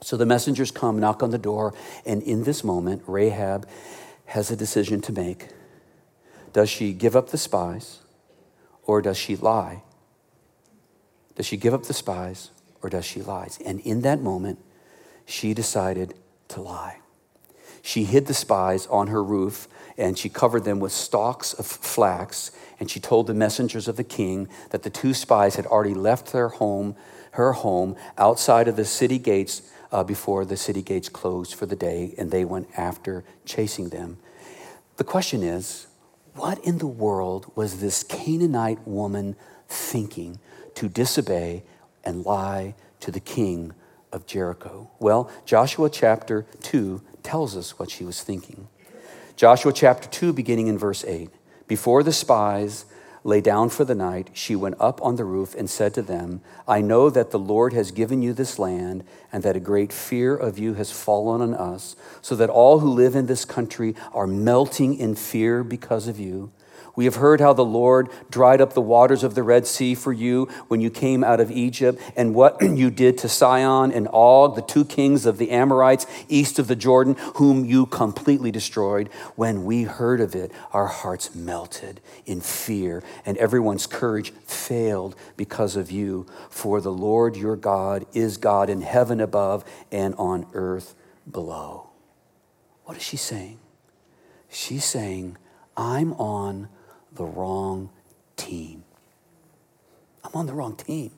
So 0.02 0.16
the 0.16 0.26
messengers 0.26 0.70
come, 0.70 0.98
knock 0.98 1.22
on 1.22 1.30
the 1.30 1.38
door, 1.38 1.74
and 2.06 2.22
in 2.22 2.44
this 2.44 2.64
moment, 2.64 3.02
Rahab 3.06 3.68
has 4.26 4.50
a 4.50 4.56
decision 4.56 5.00
to 5.02 5.12
make. 5.12 5.48
Does 6.52 6.70
she 6.70 6.92
give 6.92 7.14
up 7.14 7.30
the 7.30 7.38
spies 7.38 7.98
or 8.84 9.02
does 9.02 9.16
she 9.16 9.36
lie? 9.36 9.82
Does 11.36 11.46
she 11.46 11.56
give 11.56 11.74
up 11.74 11.84
the 11.84 11.94
spies 11.94 12.50
or 12.82 12.90
does 12.90 13.04
she 13.04 13.22
lie? 13.22 13.48
And 13.64 13.80
in 13.80 14.02
that 14.02 14.20
moment, 14.20 14.58
she 15.26 15.54
decided 15.54 16.14
to 16.48 16.60
lie. 16.60 16.98
She 17.82 18.04
hid 18.04 18.26
the 18.26 18.34
spies 18.34 18.86
on 18.86 19.08
her 19.08 19.22
roof 19.22 19.68
and 19.96 20.18
she 20.18 20.28
covered 20.28 20.64
them 20.64 20.80
with 20.80 20.92
stalks 20.92 21.52
of 21.52 21.66
flax. 21.66 22.50
And 22.78 22.90
she 22.90 23.00
told 23.00 23.26
the 23.26 23.34
messengers 23.34 23.88
of 23.88 23.96
the 23.96 24.04
king 24.04 24.48
that 24.70 24.82
the 24.82 24.90
two 24.90 25.14
spies 25.14 25.56
had 25.56 25.66
already 25.66 25.94
left 25.94 26.32
their 26.32 26.48
home, 26.48 26.96
her 27.32 27.52
home, 27.52 27.96
outside 28.16 28.68
of 28.68 28.76
the 28.76 28.84
city 28.84 29.18
gates 29.18 29.62
uh, 29.92 30.04
before 30.04 30.44
the 30.44 30.56
city 30.56 30.82
gates 30.82 31.08
closed 31.08 31.54
for 31.54 31.66
the 31.66 31.76
day, 31.76 32.14
and 32.16 32.30
they 32.30 32.44
went 32.44 32.68
after 32.76 33.24
chasing 33.44 33.88
them. 33.88 34.18
The 34.96 35.04
question 35.04 35.42
is 35.42 35.86
what 36.34 36.62
in 36.64 36.78
the 36.78 36.86
world 36.86 37.50
was 37.54 37.80
this 37.80 38.02
Canaanite 38.02 38.86
woman 38.86 39.36
thinking 39.68 40.38
to 40.74 40.88
disobey 40.88 41.64
and 42.04 42.24
lie 42.24 42.74
to 43.00 43.10
the 43.10 43.20
king 43.20 43.72
of 44.12 44.26
Jericho? 44.26 44.90
Well, 44.98 45.30
Joshua 45.44 45.90
chapter 45.90 46.46
2 46.62 47.02
tells 47.22 47.56
us 47.56 47.78
what 47.78 47.90
she 47.90 48.04
was 48.04 48.22
thinking. 48.22 48.68
Joshua 49.36 49.72
chapter 49.72 50.08
2, 50.08 50.32
beginning 50.32 50.68
in 50.68 50.78
verse 50.78 51.04
8. 51.04 51.30
Before 51.66 52.02
the 52.02 52.12
spies 52.12 52.84
lay 53.22 53.40
down 53.40 53.68
for 53.68 53.84
the 53.84 53.94
night, 53.94 54.30
she 54.32 54.56
went 54.56 54.76
up 54.80 55.02
on 55.02 55.16
the 55.16 55.24
roof 55.24 55.54
and 55.54 55.68
said 55.68 55.94
to 55.94 56.02
them, 56.02 56.40
I 56.66 56.80
know 56.80 57.10
that 57.10 57.30
the 57.30 57.38
Lord 57.38 57.72
has 57.72 57.90
given 57.90 58.22
you 58.22 58.32
this 58.32 58.58
land, 58.58 59.04
and 59.32 59.42
that 59.42 59.56
a 59.56 59.60
great 59.60 59.92
fear 59.92 60.34
of 60.34 60.58
you 60.58 60.74
has 60.74 60.90
fallen 60.90 61.40
on 61.40 61.54
us, 61.54 61.96
so 62.22 62.34
that 62.36 62.50
all 62.50 62.78
who 62.78 62.90
live 62.90 63.14
in 63.14 63.26
this 63.26 63.44
country 63.44 63.94
are 64.12 64.26
melting 64.26 64.96
in 64.96 65.14
fear 65.14 65.62
because 65.62 66.08
of 66.08 66.18
you. 66.18 66.50
We 66.96 67.04
have 67.04 67.16
heard 67.16 67.40
how 67.40 67.52
the 67.52 67.64
Lord 67.64 68.08
dried 68.30 68.60
up 68.60 68.72
the 68.72 68.80
waters 68.80 69.22
of 69.22 69.34
the 69.34 69.42
Red 69.42 69.66
Sea 69.66 69.94
for 69.94 70.12
you 70.12 70.46
when 70.68 70.80
you 70.80 70.90
came 70.90 71.22
out 71.22 71.40
of 71.40 71.50
Egypt, 71.50 72.00
and 72.16 72.34
what 72.34 72.60
you 72.62 72.90
did 72.90 73.18
to 73.18 73.28
Sihon 73.28 73.92
and 73.92 74.08
Og, 74.12 74.56
the 74.56 74.62
two 74.62 74.84
kings 74.84 75.26
of 75.26 75.38
the 75.38 75.50
Amorites 75.50 76.06
east 76.28 76.58
of 76.58 76.66
the 76.66 76.76
Jordan, 76.76 77.16
whom 77.36 77.64
you 77.64 77.86
completely 77.86 78.50
destroyed. 78.50 79.08
When 79.36 79.64
we 79.64 79.84
heard 79.84 80.20
of 80.20 80.34
it, 80.34 80.52
our 80.72 80.86
hearts 80.86 81.34
melted 81.34 82.00
in 82.26 82.40
fear, 82.40 83.02
and 83.24 83.36
everyone's 83.38 83.86
courage 83.86 84.32
failed 84.46 85.14
because 85.36 85.76
of 85.76 85.90
you. 85.90 86.26
For 86.48 86.80
the 86.80 86.92
Lord 86.92 87.36
your 87.36 87.56
God 87.56 88.06
is 88.12 88.36
God 88.36 88.68
in 88.68 88.82
heaven 88.82 89.20
above 89.20 89.64
and 89.90 90.14
on 90.16 90.46
earth 90.52 90.94
below. 91.30 91.90
What 92.84 92.96
is 92.96 93.02
she 93.02 93.16
saying? 93.16 93.58
She's 94.48 94.84
saying, 94.84 95.36
I'm 95.76 96.12
on 96.14 96.68
the 97.14 97.24
wrong 97.24 97.90
team. 98.36 98.84
I'm 100.24 100.32
on 100.34 100.46
the 100.46 100.52
wrong 100.52 100.76
team. 100.76 101.10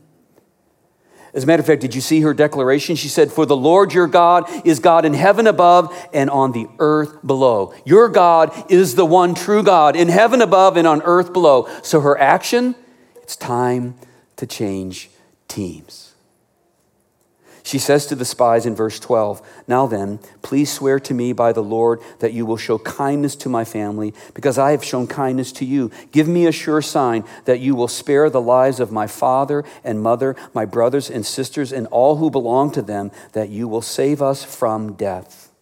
As 1.34 1.44
a 1.44 1.46
matter 1.46 1.60
of 1.60 1.66
fact, 1.66 1.80
did 1.80 1.94
you 1.94 2.02
see 2.02 2.20
her 2.20 2.34
declaration? 2.34 2.94
She 2.94 3.08
said, 3.08 3.32
For 3.32 3.46
the 3.46 3.56
Lord 3.56 3.94
your 3.94 4.06
God 4.06 4.50
is 4.66 4.80
God 4.80 5.06
in 5.06 5.14
heaven 5.14 5.46
above 5.46 5.94
and 6.12 6.28
on 6.28 6.52
the 6.52 6.66
earth 6.78 7.26
below. 7.26 7.74
Your 7.86 8.08
God 8.10 8.70
is 8.70 8.96
the 8.96 9.06
one 9.06 9.34
true 9.34 9.62
God 9.62 9.96
in 9.96 10.08
heaven 10.08 10.42
above 10.42 10.76
and 10.76 10.86
on 10.86 11.00
earth 11.02 11.32
below. 11.32 11.68
So 11.82 12.00
her 12.00 12.18
action, 12.18 12.74
it's 13.22 13.34
time 13.34 13.94
to 14.36 14.46
change 14.46 15.10
teams. 15.48 16.11
She 17.64 17.78
says 17.78 18.06
to 18.06 18.16
the 18.16 18.24
spies 18.24 18.66
in 18.66 18.74
verse 18.74 18.98
12, 18.98 19.40
Now 19.68 19.86
then, 19.86 20.18
please 20.42 20.72
swear 20.72 20.98
to 21.00 21.14
me 21.14 21.32
by 21.32 21.52
the 21.52 21.62
Lord 21.62 22.00
that 22.18 22.32
you 22.32 22.44
will 22.44 22.56
show 22.56 22.78
kindness 22.78 23.36
to 23.36 23.48
my 23.48 23.64
family, 23.64 24.12
because 24.34 24.58
I 24.58 24.72
have 24.72 24.84
shown 24.84 25.06
kindness 25.06 25.52
to 25.52 25.64
you. 25.64 25.90
Give 26.10 26.26
me 26.26 26.46
a 26.46 26.52
sure 26.52 26.82
sign 26.82 27.24
that 27.44 27.60
you 27.60 27.74
will 27.74 27.88
spare 27.88 28.28
the 28.28 28.40
lives 28.40 28.80
of 28.80 28.90
my 28.90 29.06
father 29.06 29.64
and 29.84 30.02
mother, 30.02 30.34
my 30.52 30.64
brothers 30.64 31.08
and 31.08 31.24
sisters, 31.24 31.72
and 31.72 31.86
all 31.88 32.16
who 32.16 32.30
belong 32.30 32.72
to 32.72 32.82
them, 32.82 33.12
that 33.32 33.48
you 33.48 33.68
will 33.68 33.82
save 33.82 34.20
us 34.20 34.42
from 34.42 34.94
death. 34.94 35.52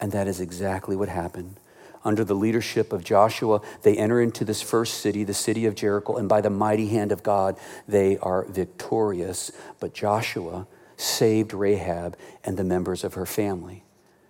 And 0.00 0.10
that 0.10 0.26
is 0.26 0.40
exactly 0.40 0.96
what 0.96 1.08
happened 1.08 1.56
under 2.04 2.24
the 2.24 2.34
leadership 2.34 2.92
of 2.92 3.02
Joshua, 3.02 3.60
they 3.82 3.96
enter 3.96 4.20
into 4.20 4.44
this 4.44 4.60
first 4.60 4.94
city, 5.00 5.24
the 5.24 5.34
city 5.34 5.66
of 5.66 5.74
Jericho, 5.74 6.16
and 6.16 6.28
by 6.28 6.40
the 6.40 6.50
mighty 6.50 6.88
hand 6.88 7.12
of 7.12 7.22
God, 7.22 7.56
they 7.88 8.18
are 8.18 8.44
victorious. 8.44 9.50
But 9.80 9.94
Joshua 9.94 10.66
saved 10.96 11.54
Rahab 11.54 12.16
and 12.44 12.56
the 12.56 12.64
members 12.64 13.04
of 13.04 13.14
her 13.14 13.26
family 13.26 13.84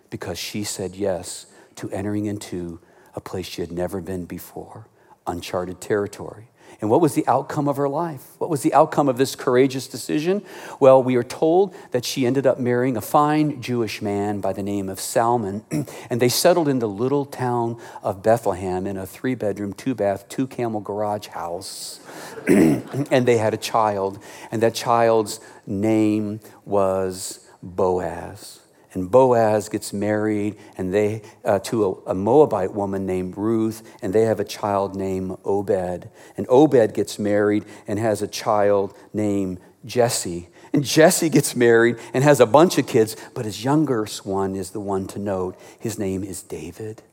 because 0.09 0.37
she 0.37 0.63
said 0.63 0.95
yes 0.95 1.45
to 1.75 1.89
entering 1.91 2.25
into 2.25 2.79
a 3.13 3.21
place 3.21 3.45
she 3.45 3.61
had 3.61 3.71
never 3.71 4.01
been 4.01 4.25
before, 4.25 4.87
uncharted 5.27 5.81
territory. 5.81 6.49
And 6.81 6.89
what 6.89 7.01
was 7.01 7.15
the 7.15 7.27
outcome 7.27 7.67
of 7.67 7.77
her 7.77 7.87
life? 7.87 8.23
What 8.37 8.49
was 8.49 8.61
the 8.61 8.73
outcome 8.73 9.07
of 9.07 9.17
this 9.17 9.35
courageous 9.35 9.87
decision? 9.87 10.43
Well, 10.79 11.01
we 11.01 11.15
are 11.15 11.23
told 11.23 11.75
that 11.91 12.05
she 12.05 12.25
ended 12.25 12.45
up 12.45 12.59
marrying 12.59 12.97
a 12.97 13.01
fine 13.01 13.61
Jewish 13.61 14.01
man 14.01 14.41
by 14.41 14.53
the 14.53 14.63
name 14.63 14.89
of 14.89 14.99
Salmon, 14.99 15.63
and 16.09 16.21
they 16.21 16.29
settled 16.29 16.67
in 16.67 16.79
the 16.79 16.87
little 16.87 17.25
town 17.25 17.79
of 18.03 18.21
Bethlehem 18.21 18.85
in 18.87 18.97
a 18.97 19.05
three 19.05 19.35
bedroom, 19.35 19.73
two 19.73 19.95
bath, 19.95 20.27
two 20.27 20.47
camel 20.47 20.81
garage 20.81 21.27
house. 21.27 21.99
and 22.47 23.25
they 23.25 23.37
had 23.37 23.53
a 23.53 23.57
child, 23.57 24.19
and 24.51 24.61
that 24.61 24.73
child's 24.73 25.39
name 25.65 26.39
was 26.65 27.47
Boaz 27.63 28.59
and 28.95 29.11
Boaz 29.11 29.69
gets 29.69 29.93
married 29.93 30.55
and 30.77 30.91
they 30.93 31.21
uh, 31.43 31.59
to 31.59 31.85
a, 32.07 32.11
a, 32.11 32.15
Moabite 32.15 32.73
woman 32.73 33.05
named 33.05 33.37
Ruth, 33.37 33.83
and 34.01 34.13
they 34.13 34.21
have 34.21 34.39
a 34.39 34.45
child 34.45 34.95
named 34.95 35.37
Obed. 35.43 36.09
And 36.37 36.47
Obed 36.49 36.93
gets 36.93 37.19
married 37.19 37.65
and 37.87 37.99
has 37.99 38.21
a 38.21 38.27
child 38.27 38.97
named 39.13 39.59
Jesse. 39.85 40.47
And 40.73 40.83
Jesse 40.83 41.29
gets 41.29 41.55
married 41.55 41.97
and 42.13 42.23
has 42.23 42.39
a 42.39 42.45
bunch 42.45 42.77
of 42.77 42.87
kids, 42.87 43.15
but 43.33 43.45
his 43.45 43.63
youngest 43.63 44.25
one 44.25 44.55
is 44.55 44.71
the 44.71 44.79
one 44.79 45.07
to 45.07 45.19
note. 45.19 45.59
His 45.77 45.99
name 45.99 46.23
is 46.23 46.41
David. 46.41 47.03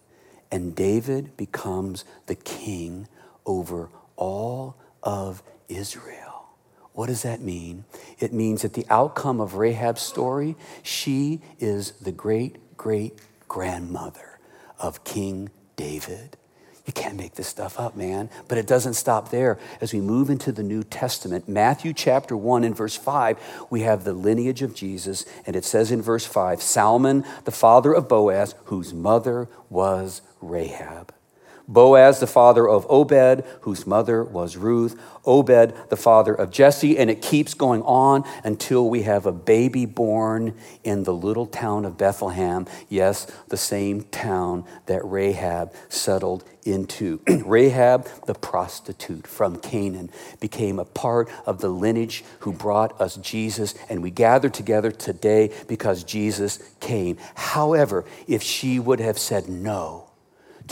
And 0.50 0.76
David 0.76 1.36
becomes 1.36 2.04
the 2.26 2.36
king 2.36 3.08
over 3.44 3.88
all 4.16 4.76
of 5.02 5.42
Israel. 5.68 6.21
What 6.92 7.06
does 7.06 7.22
that 7.22 7.40
mean? 7.40 7.84
It 8.18 8.32
means 8.32 8.62
that 8.62 8.74
the 8.74 8.86
outcome 8.90 9.40
of 9.40 9.54
Rahab's 9.54 10.02
story, 10.02 10.56
she 10.82 11.40
is 11.58 11.92
the 11.92 12.12
great 12.12 12.58
great 12.82 13.16
grandmother 13.46 14.40
of 14.80 15.04
King 15.04 15.48
David. 15.76 16.36
You 16.84 16.92
can't 16.92 17.16
make 17.16 17.34
this 17.34 17.46
stuff 17.46 17.78
up, 17.78 17.94
man. 17.94 18.28
But 18.48 18.58
it 18.58 18.66
doesn't 18.66 18.94
stop 18.94 19.30
there. 19.30 19.56
As 19.80 19.92
we 19.92 20.00
move 20.00 20.30
into 20.30 20.50
the 20.50 20.64
New 20.64 20.82
Testament, 20.82 21.48
Matthew 21.48 21.92
chapter 21.92 22.36
1 22.36 22.64
and 22.64 22.76
verse 22.76 22.96
5, 22.96 23.38
we 23.70 23.82
have 23.82 24.02
the 24.02 24.12
lineage 24.12 24.62
of 24.62 24.74
Jesus. 24.74 25.24
And 25.46 25.54
it 25.54 25.64
says 25.64 25.92
in 25.92 26.02
verse 26.02 26.26
5 26.26 26.60
Salmon, 26.60 27.24
the 27.44 27.52
father 27.52 27.92
of 27.92 28.08
Boaz, 28.08 28.56
whose 28.64 28.92
mother 28.92 29.48
was 29.70 30.22
Rahab. 30.40 31.14
Boaz, 31.68 32.20
the 32.20 32.26
father 32.26 32.68
of 32.68 32.86
Obed, 32.88 33.44
whose 33.62 33.86
mother 33.86 34.22
was 34.22 34.56
Ruth, 34.56 35.00
Obed, 35.24 35.74
the 35.88 35.96
father 35.96 36.34
of 36.34 36.50
Jesse, 36.50 36.98
and 36.98 37.08
it 37.10 37.22
keeps 37.22 37.54
going 37.54 37.82
on 37.82 38.24
until 38.44 38.88
we 38.88 39.02
have 39.02 39.26
a 39.26 39.32
baby 39.32 39.86
born 39.86 40.54
in 40.82 41.04
the 41.04 41.14
little 41.14 41.46
town 41.46 41.84
of 41.84 41.96
Bethlehem. 41.96 42.66
Yes, 42.88 43.26
the 43.48 43.56
same 43.56 44.02
town 44.04 44.64
that 44.86 45.04
Rahab 45.04 45.72
settled 45.88 46.44
into. 46.64 47.20
Rahab, 47.46 48.08
the 48.26 48.34
prostitute 48.34 49.26
from 49.26 49.56
Canaan, 49.56 50.10
became 50.40 50.78
a 50.78 50.84
part 50.84 51.28
of 51.46 51.60
the 51.60 51.68
lineage 51.68 52.24
who 52.40 52.52
brought 52.52 53.00
us 53.00 53.16
Jesus, 53.16 53.74
and 53.88 54.02
we 54.02 54.10
gather 54.10 54.48
together 54.48 54.90
today 54.90 55.52
because 55.68 56.04
Jesus 56.04 56.58
came. 56.80 57.16
However, 57.34 58.04
if 58.26 58.42
she 58.42 58.78
would 58.78 59.00
have 59.00 59.18
said 59.18 59.48
no, 59.48 60.11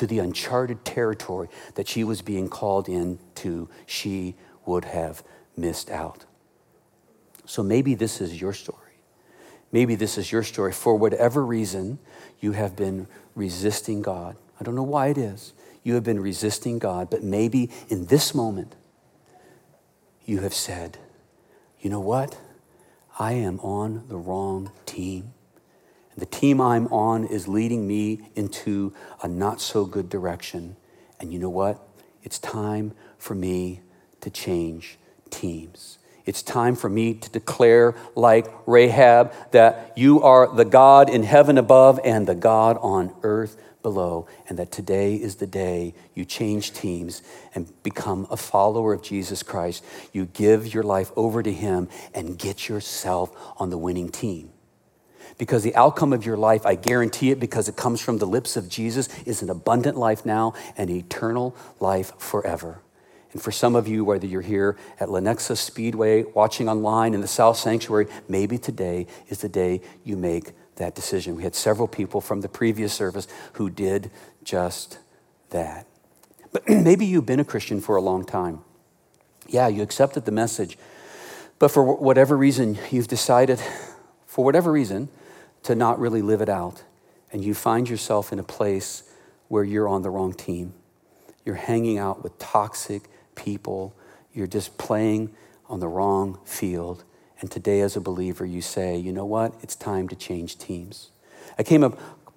to 0.00 0.06
the 0.06 0.18
uncharted 0.18 0.82
territory 0.82 1.46
that 1.74 1.86
she 1.86 2.04
was 2.04 2.22
being 2.22 2.48
called 2.48 2.88
into, 2.88 3.68
she 3.84 4.34
would 4.64 4.86
have 4.86 5.22
missed 5.58 5.90
out. 5.90 6.24
So 7.44 7.62
maybe 7.62 7.94
this 7.94 8.18
is 8.18 8.40
your 8.40 8.54
story. 8.54 8.94
Maybe 9.72 9.96
this 9.96 10.16
is 10.16 10.32
your 10.32 10.42
story. 10.42 10.72
For 10.72 10.96
whatever 10.96 11.44
reason, 11.44 11.98
you 12.40 12.52
have 12.52 12.76
been 12.76 13.08
resisting 13.34 14.00
God. 14.00 14.36
I 14.58 14.64
don't 14.64 14.74
know 14.74 14.82
why 14.82 15.08
it 15.08 15.18
is. 15.18 15.52
You 15.82 15.94
have 15.96 16.04
been 16.04 16.20
resisting 16.20 16.78
God, 16.78 17.10
but 17.10 17.22
maybe 17.22 17.68
in 17.90 18.06
this 18.06 18.34
moment, 18.34 18.76
you 20.24 20.40
have 20.40 20.54
said, 20.54 20.96
you 21.78 21.90
know 21.90 22.00
what? 22.00 22.38
I 23.18 23.34
am 23.34 23.60
on 23.60 24.08
the 24.08 24.16
wrong 24.16 24.72
team. 24.86 25.34
The 26.20 26.26
team 26.26 26.60
I'm 26.60 26.86
on 26.88 27.24
is 27.24 27.48
leading 27.48 27.88
me 27.88 28.30
into 28.36 28.92
a 29.22 29.26
not 29.26 29.58
so 29.58 29.86
good 29.86 30.10
direction. 30.10 30.76
And 31.18 31.32
you 31.32 31.38
know 31.38 31.48
what? 31.48 31.80
It's 32.22 32.38
time 32.38 32.92
for 33.16 33.34
me 33.34 33.80
to 34.20 34.28
change 34.28 34.98
teams. 35.30 35.96
It's 36.26 36.42
time 36.42 36.76
for 36.76 36.90
me 36.90 37.14
to 37.14 37.30
declare, 37.30 37.94
like 38.14 38.46
Rahab, 38.66 39.32
that 39.52 39.94
you 39.96 40.20
are 40.20 40.54
the 40.54 40.66
God 40.66 41.08
in 41.08 41.22
heaven 41.22 41.56
above 41.56 41.98
and 42.04 42.26
the 42.26 42.34
God 42.34 42.76
on 42.82 43.14
earth 43.22 43.56
below, 43.80 44.28
and 44.46 44.58
that 44.58 44.70
today 44.70 45.14
is 45.14 45.36
the 45.36 45.46
day 45.46 45.94
you 46.12 46.26
change 46.26 46.74
teams 46.74 47.22
and 47.54 47.72
become 47.82 48.26
a 48.30 48.36
follower 48.36 48.92
of 48.92 49.00
Jesus 49.00 49.42
Christ. 49.42 49.82
You 50.12 50.26
give 50.26 50.74
your 50.74 50.82
life 50.82 51.12
over 51.16 51.42
to 51.42 51.50
Him 51.50 51.88
and 52.12 52.38
get 52.38 52.68
yourself 52.68 53.34
on 53.56 53.70
the 53.70 53.78
winning 53.78 54.10
team 54.10 54.52
because 55.40 55.62
the 55.62 55.74
outcome 55.74 56.12
of 56.12 56.26
your 56.26 56.36
life, 56.36 56.66
I 56.66 56.74
guarantee 56.74 57.30
it 57.30 57.40
because 57.40 57.66
it 57.66 57.74
comes 57.74 58.02
from 58.02 58.18
the 58.18 58.26
lips 58.26 58.58
of 58.58 58.68
Jesus, 58.68 59.08
is 59.24 59.40
an 59.40 59.48
abundant 59.48 59.96
life 59.96 60.26
now 60.26 60.52
and 60.76 60.90
eternal 60.90 61.56
life 61.80 62.12
forever. 62.18 62.82
And 63.32 63.40
for 63.40 63.50
some 63.50 63.74
of 63.74 63.88
you, 63.88 64.04
whether 64.04 64.26
you're 64.26 64.42
here 64.42 64.76
at 65.00 65.08
Lenexa 65.08 65.56
Speedway, 65.56 66.24
watching 66.24 66.68
online 66.68 67.14
in 67.14 67.22
the 67.22 67.26
South 67.26 67.56
Sanctuary, 67.56 68.06
maybe 68.28 68.58
today 68.58 69.06
is 69.30 69.38
the 69.38 69.48
day 69.48 69.80
you 70.04 70.14
make 70.14 70.52
that 70.76 70.94
decision. 70.94 71.36
We 71.36 71.42
had 71.42 71.54
several 71.54 71.88
people 71.88 72.20
from 72.20 72.42
the 72.42 72.48
previous 72.50 72.92
service 72.92 73.26
who 73.54 73.70
did 73.70 74.10
just 74.44 74.98
that. 75.48 75.86
But 76.52 76.68
maybe 76.68 77.06
you've 77.06 77.24
been 77.24 77.40
a 77.40 77.46
Christian 77.46 77.80
for 77.80 77.96
a 77.96 78.02
long 78.02 78.26
time. 78.26 78.60
Yeah, 79.48 79.68
you 79.68 79.80
accepted 79.80 80.26
the 80.26 80.32
message, 80.32 80.76
but 81.58 81.70
for 81.70 81.96
whatever 81.96 82.36
reason, 82.36 82.76
you've 82.90 83.08
decided, 83.08 83.58
for 84.26 84.44
whatever 84.44 84.70
reason, 84.70 85.08
to 85.64 85.74
not 85.74 85.98
really 85.98 86.22
live 86.22 86.40
it 86.40 86.48
out. 86.48 86.84
And 87.32 87.44
you 87.44 87.54
find 87.54 87.88
yourself 87.88 88.32
in 88.32 88.38
a 88.38 88.44
place 88.44 89.04
where 89.48 89.64
you're 89.64 89.88
on 89.88 90.02
the 90.02 90.10
wrong 90.10 90.32
team. 90.32 90.74
You're 91.44 91.56
hanging 91.56 91.98
out 91.98 92.22
with 92.22 92.38
toxic 92.38 93.02
people. 93.34 93.94
You're 94.32 94.46
just 94.46 94.78
playing 94.78 95.34
on 95.68 95.80
the 95.80 95.88
wrong 95.88 96.38
field. 96.44 97.04
And 97.40 97.50
today, 97.50 97.80
as 97.80 97.96
a 97.96 98.00
believer, 98.00 98.44
you 98.44 98.60
say, 98.60 98.96
you 98.96 99.12
know 99.12 99.24
what? 99.24 99.54
It's 99.62 99.74
time 99.74 100.08
to 100.08 100.16
change 100.16 100.58
teams. 100.58 101.10
I 101.58 101.62
came 101.62 101.82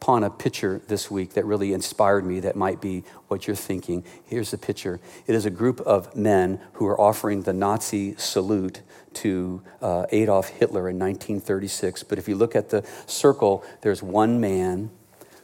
upon 0.03 0.22
a 0.25 0.29
picture 0.29 0.81
this 0.89 1.10
week 1.10 1.31
that 1.31 1.45
really 1.45 1.72
inspired 1.72 2.25
me 2.25 2.41
that 2.41 2.57
might 2.57 2.81
be 2.81 3.05
what 3.29 3.48
you're 3.48 3.55
thinking. 3.55 4.03
Here's 4.25 4.51
the 4.51 4.57
picture 4.57 5.00
it 5.27 5.33
is 5.33 5.45
a 5.45 5.50
group 5.50 5.79
of 5.79 6.13
men 6.13 6.60
who 6.74 6.86
are 6.88 7.00
offering 7.00 7.43
the 7.43 7.53
Nazi 7.53 8.13
salute 8.17 8.81
to 9.13 9.62
uh, 9.81 10.05
Adolf 10.12 10.50
Hitler 10.50 10.89
in 10.89 11.00
1936. 11.00 12.03
But 12.03 12.17
if 12.17 12.27
you 12.27 12.36
look 12.36 12.53
at 12.53 12.67
the 12.67 12.86
circle, 13.05 13.63
there's 13.79 14.03
one 14.03 14.41
man 14.41 14.91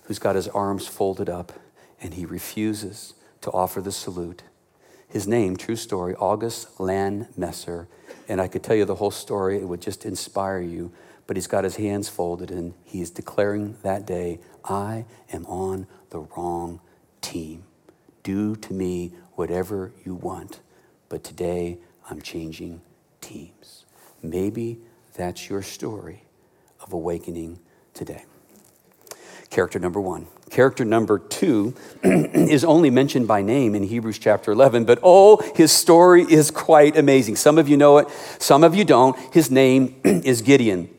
who's 0.04 0.20
got 0.20 0.36
his 0.36 0.50
arms 0.50 0.86
folded 0.88 1.30
up 1.30 1.54
and 2.02 2.16
he 2.16 2.26
refuses 2.26 3.14
to 3.40 3.52
offer 3.52 3.80
the 3.80 3.94
salute. 3.94 4.44
His 5.08 5.26
name, 5.26 5.56
true 5.56 5.78
story, 5.78 6.16
August 6.16 6.80
Landmesser. 6.80 7.88
And 8.28 8.42
I 8.42 8.50
could 8.50 8.64
tell 8.64 8.76
you 8.76 8.84
the 8.84 8.96
whole 8.96 9.10
story, 9.10 9.56
it 9.56 9.70
would 9.70 9.82
just 9.82 10.06
inspire 10.06 10.60
you. 10.60 10.92
But 11.30 11.38
he's 11.38 11.46
got 11.46 11.64
his 11.64 11.76
hands 11.76 12.10
folded 12.10 12.50
and 12.50 12.74
he's 12.86 13.12
declaring 13.12 13.78
that 13.84 14.08
day, 14.08 14.40
I 14.66 15.06
am 15.32 15.46
on 15.46 15.86
the 16.10 16.22
wrong 16.22 16.82
team. 17.22 17.66
Do 18.24 18.56
to 18.56 18.74
me 18.74 19.12
whatever 19.36 19.92
you 20.04 20.16
want. 20.16 20.60
But 21.08 21.24
today 21.24 21.78
I'm 22.10 22.20
changing 22.20 22.82
teams. 23.22 23.86
Maybe 24.24 24.80
that's 25.14 25.52
your 25.52 25.62
story 25.62 26.24
of 26.82 26.94
awakening 26.94 27.60
today. 27.94 28.26
Character 29.52 29.78
number 29.78 30.02
one. 30.02 30.26
Character 30.50 30.84
number 30.84 31.20
two 31.20 31.76
is 32.04 32.64
only 32.64 32.90
mentioned 32.90 33.28
by 33.28 33.44
name 33.44 33.76
in 33.76 33.84
Hebrews 33.84 34.18
chapter 34.18 34.52
11, 34.52 34.86
but 34.86 34.98
oh, 35.04 35.38
his 35.56 35.72
story 35.72 36.24
is 36.24 36.50
quite 36.50 36.98
amazing. 36.98 37.36
Some 37.36 37.60
of 37.60 37.70
you 37.70 37.78
know 37.78 38.00
it, 38.00 38.08
some 38.40 38.64
of 38.64 38.74
you 38.74 38.84
don't. 38.84 39.16
His 39.32 39.52
name 39.52 40.02
is 40.04 40.42
Gideon. 40.42 40.90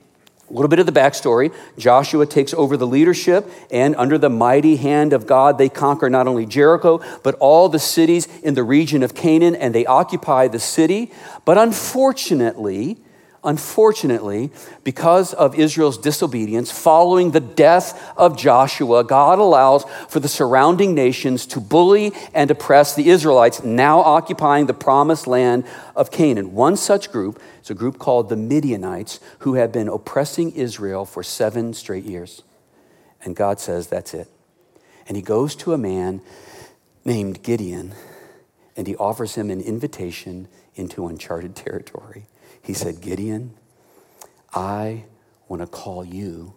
A 0.50 0.52
little 0.52 0.68
bit 0.68 0.80
of 0.80 0.86
the 0.86 0.92
backstory 0.92 1.54
Joshua 1.78 2.26
takes 2.26 2.52
over 2.54 2.76
the 2.76 2.86
leadership, 2.86 3.48
and 3.70 3.94
under 3.94 4.18
the 4.18 4.28
mighty 4.28 4.76
hand 4.76 5.12
of 5.12 5.26
God, 5.26 5.58
they 5.58 5.68
conquer 5.68 6.10
not 6.10 6.26
only 6.26 6.44
Jericho, 6.44 7.00
but 7.22 7.36
all 7.36 7.68
the 7.68 7.78
cities 7.78 8.26
in 8.42 8.54
the 8.54 8.64
region 8.64 9.04
of 9.04 9.14
Canaan, 9.14 9.54
and 9.54 9.72
they 9.72 9.86
occupy 9.86 10.48
the 10.48 10.58
city. 10.58 11.12
But 11.44 11.56
unfortunately, 11.56 12.98
Unfortunately, 13.42 14.50
because 14.84 15.32
of 15.32 15.58
Israel's 15.58 15.96
disobedience, 15.96 16.70
following 16.70 17.30
the 17.30 17.40
death 17.40 18.12
of 18.14 18.36
Joshua, 18.36 19.02
God 19.02 19.38
allows 19.38 19.84
for 20.10 20.20
the 20.20 20.28
surrounding 20.28 20.94
nations 20.94 21.46
to 21.46 21.60
bully 21.60 22.12
and 22.34 22.50
oppress 22.50 22.94
the 22.94 23.08
Israelites, 23.08 23.64
now 23.64 24.00
occupying 24.00 24.66
the 24.66 24.74
promised 24.74 25.26
land 25.26 25.64
of 25.96 26.10
Canaan. 26.10 26.52
One 26.52 26.76
such 26.76 27.10
group 27.10 27.40
is 27.62 27.70
a 27.70 27.74
group 27.74 27.98
called 27.98 28.28
the 28.28 28.36
Midianites, 28.36 29.20
who 29.38 29.54
have 29.54 29.72
been 29.72 29.88
oppressing 29.88 30.52
Israel 30.52 31.06
for 31.06 31.22
seven 31.22 31.72
straight 31.72 32.04
years. 32.04 32.42
And 33.24 33.34
God 33.34 33.58
says, 33.58 33.86
That's 33.86 34.12
it. 34.12 34.28
And 35.08 35.16
he 35.16 35.22
goes 35.22 35.54
to 35.56 35.72
a 35.72 35.78
man 35.78 36.20
named 37.06 37.42
Gideon, 37.42 37.92
and 38.76 38.86
he 38.86 38.96
offers 38.96 39.34
him 39.34 39.50
an 39.50 39.62
invitation 39.62 40.46
into 40.74 41.06
uncharted 41.06 41.56
territory. 41.56 42.26
He 42.62 42.74
said, 42.74 43.00
Gideon, 43.00 43.54
I 44.52 45.04
want 45.48 45.62
to 45.62 45.66
call 45.66 46.04
you 46.04 46.54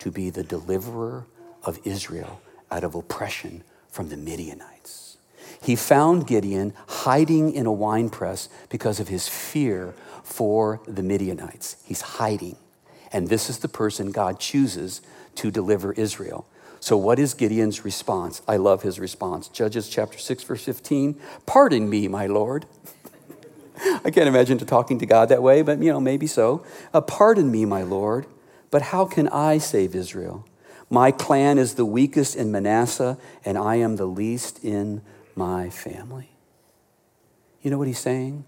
to 0.00 0.10
be 0.10 0.30
the 0.30 0.42
deliverer 0.42 1.26
of 1.62 1.78
Israel 1.84 2.40
out 2.70 2.84
of 2.84 2.94
oppression 2.94 3.64
from 3.88 4.08
the 4.08 4.16
Midianites. 4.16 5.16
He 5.62 5.76
found 5.76 6.26
Gideon 6.26 6.74
hiding 6.86 7.52
in 7.52 7.66
a 7.66 7.72
wine 7.72 8.10
press 8.10 8.48
because 8.68 9.00
of 9.00 9.08
his 9.08 9.28
fear 9.28 9.94
for 10.22 10.80
the 10.86 11.02
Midianites. 11.02 11.76
He's 11.84 12.02
hiding. 12.02 12.56
And 13.12 13.28
this 13.28 13.48
is 13.48 13.58
the 13.58 13.68
person 13.68 14.10
God 14.10 14.40
chooses 14.40 15.00
to 15.36 15.50
deliver 15.50 15.92
Israel. 15.92 16.46
So, 16.80 16.98
what 16.98 17.18
is 17.18 17.32
Gideon's 17.32 17.82
response? 17.82 18.42
I 18.46 18.58
love 18.58 18.82
his 18.82 19.00
response. 19.00 19.48
Judges 19.48 19.88
chapter 19.88 20.18
6, 20.18 20.44
verse 20.44 20.64
15 20.64 21.18
Pardon 21.46 21.88
me, 21.88 22.08
my 22.08 22.26
Lord. 22.26 22.66
I 24.04 24.10
can't 24.10 24.28
imagine 24.28 24.58
talking 24.58 24.98
to 24.98 25.06
God 25.06 25.30
that 25.30 25.42
way, 25.42 25.62
but 25.62 25.80
you 25.82 25.90
know, 25.90 26.00
maybe 26.00 26.26
so. 26.26 26.64
Uh, 26.92 27.00
Pardon 27.00 27.50
me, 27.50 27.64
my 27.64 27.82
Lord, 27.82 28.26
but 28.70 28.82
how 28.82 29.06
can 29.06 29.28
I 29.28 29.58
save 29.58 29.94
Israel? 29.94 30.46
My 30.90 31.10
clan 31.10 31.58
is 31.58 31.74
the 31.74 31.86
weakest 31.86 32.36
in 32.36 32.52
Manasseh, 32.52 33.16
and 33.44 33.56
I 33.56 33.76
am 33.76 33.96
the 33.96 34.06
least 34.06 34.62
in 34.62 35.00
my 35.34 35.70
family. 35.70 36.30
You 37.62 37.70
know 37.70 37.78
what 37.78 37.86
he's 37.86 37.98
saying? 37.98 38.44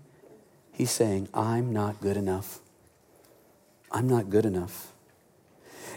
He's 0.73 0.90
saying, 0.90 1.29
I'm 1.33 1.73
not 1.73 2.03
good 2.03 2.19
enough. 2.19 2.61
I'm 3.90 4.09
not 4.09 4.29
good 4.29 4.45
enough. 4.45 4.92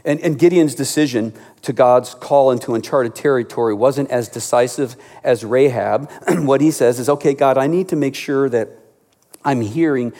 And, 0.05 0.21
and, 0.21 0.39
Gideon's 0.39 0.75
decision 0.75 1.33
to 1.63 1.73
God's 1.73 2.15
call 2.15 2.51
into 2.51 2.73
uncharted 2.73 3.15
territory 3.15 3.73
wasn't 3.73 4.09
as 4.09 4.29
decisive 4.29 4.95
as 5.25 5.43
Rahab. 5.43 6.09
what 6.29 6.61
he 6.61 6.71
says 6.71 6.99
is, 6.99 7.09
okay, 7.09 7.33
God, 7.33 7.57
I 7.57 7.67
need 7.67 7.89
to 7.89 7.97
make 7.97 8.15
sure 8.15 8.47
that 8.47 8.69
I'm 9.43 9.61
hearing 9.61 10.13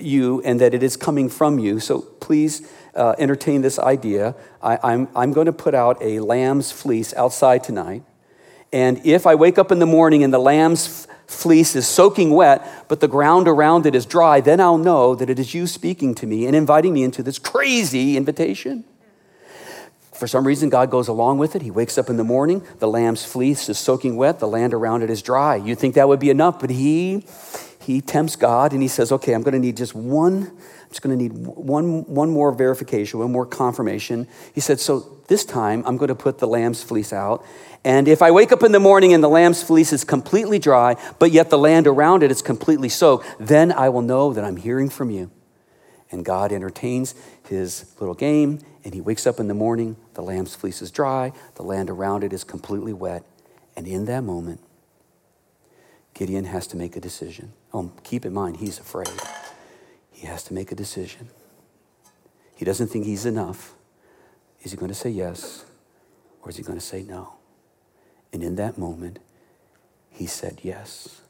you 0.00 0.42
and 0.42 0.60
that 0.60 0.74
it 0.74 0.82
is 0.82 0.96
coming 0.96 1.28
from 1.28 1.58
you. 1.58 1.80
So 1.80 2.00
please 2.00 2.68
uh, 2.94 3.14
entertain 3.18 3.62
this 3.62 3.78
idea. 3.78 4.34
I, 4.62 4.78
I'm, 4.82 5.08
I'm 5.14 5.32
going 5.32 5.46
to 5.46 5.52
put 5.52 5.74
out 5.74 5.98
a 6.02 6.20
lamb's 6.20 6.72
fleece 6.72 7.14
outside 7.14 7.64
tonight. 7.64 8.02
And 8.72 9.04
if 9.04 9.26
I 9.26 9.34
wake 9.34 9.58
up 9.58 9.70
in 9.70 9.78
the 9.78 9.86
morning 9.86 10.24
and 10.24 10.32
the 10.32 10.38
lamb's 10.38 11.06
fleece 11.26 11.76
is 11.76 11.86
soaking 11.86 12.30
wet, 12.30 12.86
but 12.88 13.00
the 13.00 13.08
ground 13.08 13.48
around 13.48 13.86
it 13.86 13.94
is 13.94 14.06
dry, 14.06 14.40
then 14.40 14.60
I'll 14.60 14.78
know 14.78 15.14
that 15.14 15.28
it 15.28 15.38
is 15.38 15.54
you 15.54 15.66
speaking 15.66 16.14
to 16.16 16.26
me 16.26 16.46
and 16.46 16.56
inviting 16.56 16.94
me 16.94 17.02
into 17.02 17.22
this 17.22 17.38
crazy 17.38 18.16
invitation. 18.16 18.84
For 20.14 20.26
some 20.26 20.46
reason, 20.46 20.68
God 20.68 20.90
goes 20.90 21.08
along 21.08 21.38
with 21.38 21.56
it. 21.56 21.62
He 21.62 21.70
wakes 21.70 21.98
up 21.98 22.08
in 22.08 22.16
the 22.16 22.24
morning, 22.24 22.64
the 22.78 22.86
lamb's 22.86 23.24
fleece 23.24 23.68
is 23.68 23.78
soaking 23.78 24.16
wet, 24.16 24.38
the 24.38 24.46
land 24.46 24.72
around 24.72 25.02
it 25.02 25.10
is 25.10 25.20
dry. 25.20 25.56
You'd 25.56 25.78
think 25.78 25.96
that 25.96 26.06
would 26.06 26.20
be 26.20 26.30
enough, 26.30 26.60
but 26.60 26.70
he 26.70 27.26
he 27.82 28.00
tempts 28.00 28.36
God 28.36 28.72
and 28.72 28.80
he 28.82 28.88
says, 28.88 29.12
okay, 29.12 29.34
I'm 29.34 29.42
going 29.42 29.52
to 29.52 29.58
need 29.58 29.76
just 29.76 29.94
one, 29.94 30.44
I'm 30.44 30.88
just 30.88 31.02
going 31.02 31.16
to 31.16 31.22
need 31.22 31.32
one, 31.32 32.04
one 32.06 32.30
more 32.30 32.52
verification, 32.52 33.20
one 33.20 33.32
more 33.32 33.46
confirmation. 33.46 34.26
He 34.54 34.60
said, 34.60 34.80
so 34.80 35.18
this 35.28 35.44
time 35.44 35.82
I'm 35.86 35.96
going 35.96 36.08
to 36.08 36.14
put 36.14 36.38
the 36.38 36.46
lamb's 36.46 36.82
fleece 36.82 37.12
out. 37.12 37.44
And 37.84 38.06
if 38.06 38.22
I 38.22 38.30
wake 38.30 38.52
up 38.52 38.62
in 38.62 38.72
the 38.72 38.80
morning 38.80 39.12
and 39.12 39.22
the 39.22 39.28
lamb's 39.28 39.62
fleece 39.62 39.92
is 39.92 40.04
completely 40.04 40.58
dry, 40.58 40.96
but 41.18 41.32
yet 41.32 41.50
the 41.50 41.58
land 41.58 41.86
around 41.86 42.22
it 42.22 42.30
is 42.30 42.42
completely 42.42 42.88
soaked, 42.88 43.26
then 43.40 43.72
I 43.72 43.88
will 43.88 44.02
know 44.02 44.32
that 44.32 44.44
I'm 44.44 44.56
hearing 44.56 44.88
from 44.88 45.10
you. 45.10 45.30
And 46.10 46.24
God 46.24 46.52
entertains 46.52 47.14
his 47.48 47.86
little 47.98 48.14
game, 48.14 48.60
and 48.84 48.92
he 48.92 49.00
wakes 49.00 49.26
up 49.26 49.40
in 49.40 49.48
the 49.48 49.54
morning, 49.54 49.96
the 50.14 50.22
lamb's 50.22 50.54
fleece 50.54 50.82
is 50.82 50.90
dry, 50.90 51.32
the 51.54 51.62
land 51.62 51.88
around 51.88 52.22
it 52.22 52.32
is 52.32 52.44
completely 52.44 52.92
wet. 52.92 53.24
And 53.76 53.88
in 53.88 54.04
that 54.04 54.22
moment, 54.22 54.60
Gideon 56.14 56.44
has 56.44 56.66
to 56.68 56.76
make 56.76 56.96
a 56.96 57.00
decision. 57.00 57.54
Oh, 57.74 57.90
keep 58.02 58.24
in 58.24 58.34
mind, 58.34 58.58
he's 58.58 58.78
afraid. 58.78 59.08
He 60.10 60.26
has 60.26 60.42
to 60.44 60.54
make 60.54 60.72
a 60.72 60.74
decision. 60.74 61.28
He 62.54 62.64
doesn't 62.64 62.88
think 62.88 63.06
he's 63.06 63.26
enough. 63.26 63.74
Is 64.62 64.72
he 64.72 64.76
going 64.76 64.90
to 64.90 64.94
say 64.94 65.10
yes 65.10 65.64
or 66.42 66.50
is 66.50 66.56
he 66.56 66.62
going 66.62 66.78
to 66.78 66.84
say 66.84 67.02
no? 67.02 67.34
And 68.32 68.42
in 68.42 68.56
that 68.56 68.78
moment, 68.78 69.18
he 70.10 70.26
said 70.26 70.60
yes, 70.62 71.20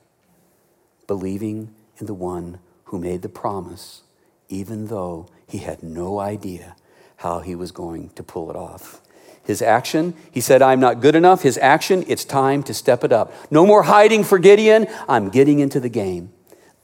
believing 1.07 1.75
in 1.99 2.07
the 2.07 2.15
one 2.15 2.59
who 2.85 2.99
made 2.99 3.23
the 3.23 3.29
promise, 3.29 4.03
even 4.49 4.87
though 4.89 5.29
he 5.47 5.59
had 5.59 5.83
no 5.83 6.19
idea 6.19 6.77
how 7.17 7.41
he 7.41 7.55
was 7.55 7.71
going 7.73 8.11
to 8.11 8.23
pull 8.23 8.51
it 8.51 8.57
off. 8.57 9.02
His 9.45 9.61
action, 9.61 10.15
he 10.31 10.41
said, 10.41 10.63
I'm 10.63 10.79
not 10.79 11.01
good 11.01 11.17
enough. 11.17 11.43
His 11.43 11.59
action, 11.59 12.05
it's 12.07 12.25
time 12.25 12.63
to 12.65 12.75
step 12.75 13.03
it 13.03 13.13
up. 13.13 13.33
No 13.51 13.67
more 13.67 13.83
hiding 13.83 14.25
for 14.25 14.39
Gideon. 14.39 14.87
I'm 15.09 15.31
getting 15.31 15.59
into 15.59 15.81
the 15.81 15.89
game. 15.89 16.33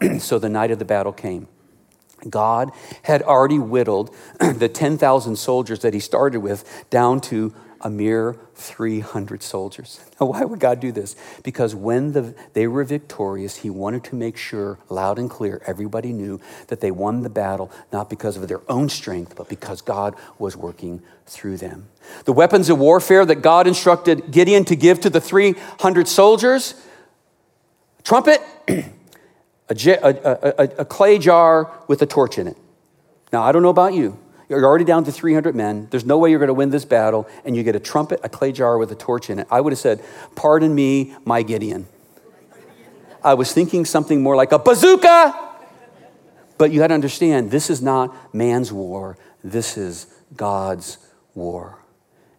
so 0.19 0.39
the 0.39 0.49
night 0.49 0.71
of 0.71 0.79
the 0.79 0.85
battle 0.85 1.13
came. 1.13 1.47
God 2.29 2.71
had 3.03 3.23
already 3.23 3.59
whittled 3.59 4.15
the 4.41 4.69
10,000 4.69 5.37
soldiers 5.37 5.81
that 5.81 5.95
he 5.95 6.01
started 6.01 6.41
with 6.41 6.87
down 6.91 7.21
to 7.23 7.55
a 7.81 7.91
mere 7.91 8.37
300 8.55 9.43
soldiers. 9.43 10.01
Now, 10.21 10.27
why 10.29 10.45
would 10.45 10.59
God 10.59 10.81
do 10.81 10.91
this? 10.91 11.15
Because 11.45 11.75
when 11.75 12.13
the, 12.13 12.35
they 12.53 12.67
were 12.67 12.83
victorious, 12.83 13.59
He 13.59 13.71
wanted 13.71 14.05
to 14.05 14.17
make 14.17 14.37
sure, 14.37 14.79
loud 14.89 15.19
and 15.19 15.31
clear, 15.31 15.63
everybody 15.67 16.13
knew 16.13 16.41
that 16.69 16.81
they 16.81 16.91
won 16.91 17.23
the 17.23 17.31
battle 17.31 17.71
not 17.93 18.11
because 18.11 18.37
of 18.37 18.49
their 18.49 18.63
own 18.69 18.89
strength, 18.89 19.37
but 19.37 19.49
because 19.49 19.81
God 19.81 20.17
was 20.39 20.57
working 20.57 21.03
through 21.27 21.59
them. 21.59 21.89
The 22.25 22.33
weapons 22.33 22.69
of 22.69 22.79
warfare 22.79 23.25
that 23.25 23.43
God 23.43 23.67
instructed 23.67 24.33
Gideon 24.33 24.65
to 24.67 24.77
give 24.77 25.01
to 25.01 25.11
the 25.11 25.21
300 25.21 26.09
soldiers 26.09 26.75
trumpet, 28.03 28.41
a, 29.71 29.75
a, 29.75 30.55
a, 30.59 30.65
a 30.79 30.85
clay 30.85 31.19
jar 31.19 31.73
with 31.89 32.03
a 32.03 32.07
torch 32.07 32.39
in 32.39 32.47
it. 32.47 32.57
Now, 33.33 33.43
I 33.43 33.53
don't 33.53 33.63
know 33.63 33.69
about 33.69 33.95
you. 33.95 34.19
You're 34.49 34.65
already 34.65 34.85
down 34.85 35.05
to 35.05 35.13
300 35.13 35.55
men. 35.55 35.89
There's 35.91 36.07
no 36.07 36.17
way 36.17 36.31
you're 36.31 36.39
going 36.39 36.49
to 36.49 36.55
win 36.55 36.71
this 36.71 36.87
battle. 36.87 37.29
And 37.45 37.55
you 37.55 37.63
get 37.63 37.77
a 37.77 37.81
trumpet, 37.81 38.21
a 38.23 38.29
clay 38.29 38.53
jar 38.53 38.79
with 38.79 38.91
a 38.91 38.95
torch 38.95 39.29
in 39.29 39.39
it. 39.39 39.47
I 39.51 39.61
would 39.61 39.73
have 39.73 39.79
said, 39.79 40.03
Pardon 40.37 40.75
me, 40.75 41.15
my 41.25 41.43
Gideon. 41.43 41.87
I 43.23 43.35
was 43.35 43.53
thinking 43.53 43.85
something 43.85 44.23
more 44.23 44.37
like 44.37 44.53
a 44.53 44.59
bazooka. 44.59 45.47
But 46.57 46.73
you 46.73 46.81
got 46.81 46.89
to 46.89 46.95
understand, 46.95 47.51
this 47.51 47.71
is 47.71 47.83
not 47.83 48.35
man's 48.35 48.73
war, 48.73 49.17
this 49.45 49.77
is 49.77 50.07
God's 50.35 50.99
war. 51.35 51.79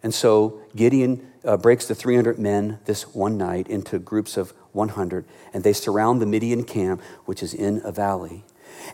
And 0.02 0.12
so 0.12 0.60
Gideon 0.76 1.26
uh, 1.44 1.56
breaks 1.56 1.86
the 1.86 1.94
300 1.94 2.38
men 2.38 2.80
this 2.84 3.14
one 3.14 3.38
night 3.38 3.68
into 3.68 3.98
groups 3.98 4.36
of 4.36 4.52
100, 4.72 5.24
and 5.52 5.64
they 5.64 5.72
surround 5.72 6.20
the 6.20 6.26
Midian 6.26 6.64
camp, 6.64 7.02
which 7.24 7.42
is 7.42 7.54
in 7.54 7.80
a 7.84 7.92
valley. 7.92 8.44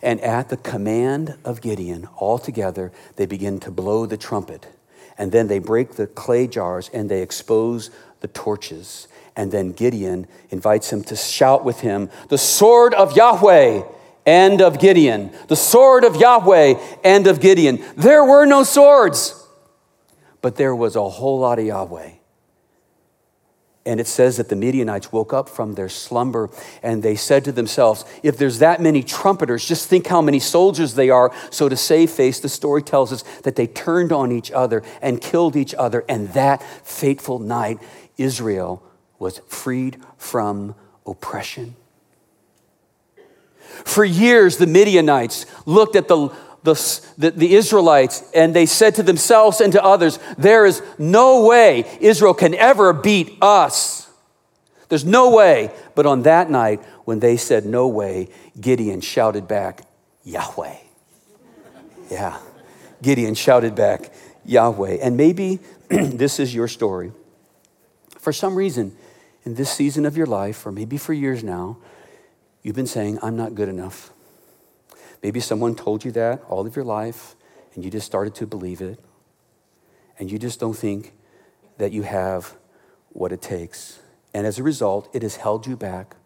And 0.02 0.20
at 0.20 0.48
the 0.48 0.56
command 0.56 1.36
of 1.44 1.60
Gideon, 1.60 2.08
all 2.16 2.38
together, 2.38 2.92
they 3.16 3.26
begin 3.26 3.60
to 3.60 3.70
blow 3.70 4.06
the 4.06 4.16
trumpet. 4.16 4.66
And 5.18 5.32
then 5.32 5.48
they 5.48 5.58
break 5.58 5.92
the 5.92 6.06
clay 6.06 6.46
jars 6.46 6.90
and 6.92 7.10
they 7.10 7.22
expose 7.22 7.90
the 8.20 8.28
torches. 8.28 9.08
And 9.34 9.52
then 9.52 9.72
Gideon 9.72 10.26
invites 10.50 10.92
him 10.92 11.02
to 11.04 11.16
shout 11.16 11.64
with 11.64 11.80
him, 11.80 12.10
The 12.28 12.38
sword 12.38 12.94
of 12.94 13.16
Yahweh 13.16 13.82
and 14.26 14.60
of 14.60 14.78
Gideon. 14.78 15.30
The 15.48 15.56
sword 15.56 16.04
of 16.04 16.16
Yahweh 16.16 16.74
and 17.04 17.26
of 17.26 17.40
Gideon. 17.40 17.82
There 17.96 18.24
were 18.24 18.44
no 18.44 18.64
swords, 18.64 19.42
but 20.42 20.56
there 20.56 20.74
was 20.74 20.96
a 20.96 21.08
whole 21.08 21.38
lot 21.38 21.58
of 21.58 21.66
Yahweh. 21.66 22.10
And 23.86 24.00
it 24.00 24.08
says 24.08 24.36
that 24.36 24.48
the 24.48 24.56
Midianites 24.56 25.12
woke 25.12 25.32
up 25.32 25.48
from 25.48 25.74
their 25.74 25.88
slumber 25.88 26.50
and 26.82 27.04
they 27.04 27.14
said 27.14 27.44
to 27.44 27.52
themselves, 27.52 28.04
If 28.24 28.36
there's 28.36 28.58
that 28.58 28.82
many 28.82 29.04
trumpeters, 29.04 29.64
just 29.64 29.88
think 29.88 30.08
how 30.08 30.20
many 30.20 30.40
soldiers 30.40 30.94
they 30.94 31.08
are. 31.08 31.32
So, 31.50 31.68
to 31.68 31.76
save 31.76 32.10
face, 32.10 32.40
the 32.40 32.48
story 32.48 32.82
tells 32.82 33.12
us 33.12 33.22
that 33.44 33.54
they 33.54 33.68
turned 33.68 34.12
on 34.12 34.32
each 34.32 34.50
other 34.50 34.82
and 35.00 35.20
killed 35.20 35.54
each 35.54 35.72
other. 35.74 36.04
And 36.08 36.30
that 36.30 36.62
fateful 36.84 37.38
night, 37.38 37.78
Israel 38.18 38.82
was 39.20 39.38
freed 39.46 40.02
from 40.18 40.74
oppression. 41.06 41.76
For 43.84 44.04
years, 44.04 44.56
the 44.56 44.66
Midianites 44.66 45.46
looked 45.64 45.96
at 45.96 46.08
the 46.08 46.28
the, 46.66 47.00
the, 47.16 47.30
the, 47.30 47.54
Israelites 47.54 48.24
and 48.34 48.52
they 48.52 48.66
said 48.66 48.96
to 48.96 49.02
themselves 49.02 49.60
and 49.60 49.72
to 49.72 49.82
others, 49.82 50.18
There 50.36 50.66
is 50.66 50.82
no 50.98 51.46
way 51.46 51.84
Israel 52.00 52.34
can 52.34 52.54
ever 52.54 52.92
beat 52.92 53.38
us. 53.40 54.10
There's 54.88 55.04
no 55.04 55.30
way. 55.30 55.72
But 55.94 56.06
on 56.06 56.22
that 56.22 56.50
night, 56.50 56.82
when 57.04 57.20
they 57.20 57.36
said 57.36 57.64
no 57.64 57.86
way, 57.88 58.28
Gideon 58.60 59.00
shouted 59.00 59.46
back, 59.46 59.82
Yahweh. 60.24 60.76
Yeah. 62.10 62.38
Gideon 63.00 63.34
shouted 63.34 63.74
back, 63.74 64.12
Yahweh. 64.44 64.98
And 65.00 65.16
maybe 65.16 65.60
this 65.88 66.40
is 66.40 66.54
your 66.54 66.68
story. 66.68 67.12
For 68.18 68.32
some 68.32 68.56
reason, 68.56 68.96
in 69.44 69.54
this 69.54 69.70
season 69.70 70.04
of 70.04 70.16
your 70.16 70.26
life, 70.26 70.66
or 70.66 70.72
maybe 70.72 70.96
for 70.96 71.12
years 71.12 71.44
now, 71.44 71.78
you've 72.62 72.74
been 72.74 72.88
saying, 72.88 73.20
I'm 73.22 73.36
not 73.36 73.54
good 73.54 73.68
enough. 73.68 74.10
Maybe 75.22 75.40
someone 75.40 75.74
told 75.74 76.04
you 76.04 76.12
that 76.12 76.42
all 76.48 76.66
of 76.66 76.76
your 76.76 76.84
life 76.84 77.34
and 77.74 77.84
you 77.84 77.90
just 77.90 78.06
started 78.06 78.34
to 78.36 78.46
believe 78.46 78.80
it. 78.80 78.98
And 80.18 80.30
you 80.30 80.38
just 80.38 80.58
don't 80.58 80.76
think 80.76 81.12
that 81.78 81.92
you 81.92 82.02
have 82.02 82.56
what 83.10 83.32
it 83.32 83.42
takes. 83.42 84.00
And 84.32 84.46
as 84.46 84.58
a 84.58 84.62
result, 84.62 85.08
it 85.14 85.22
has 85.22 85.36
held 85.36 85.66
you 85.66 85.76
back 85.76 86.16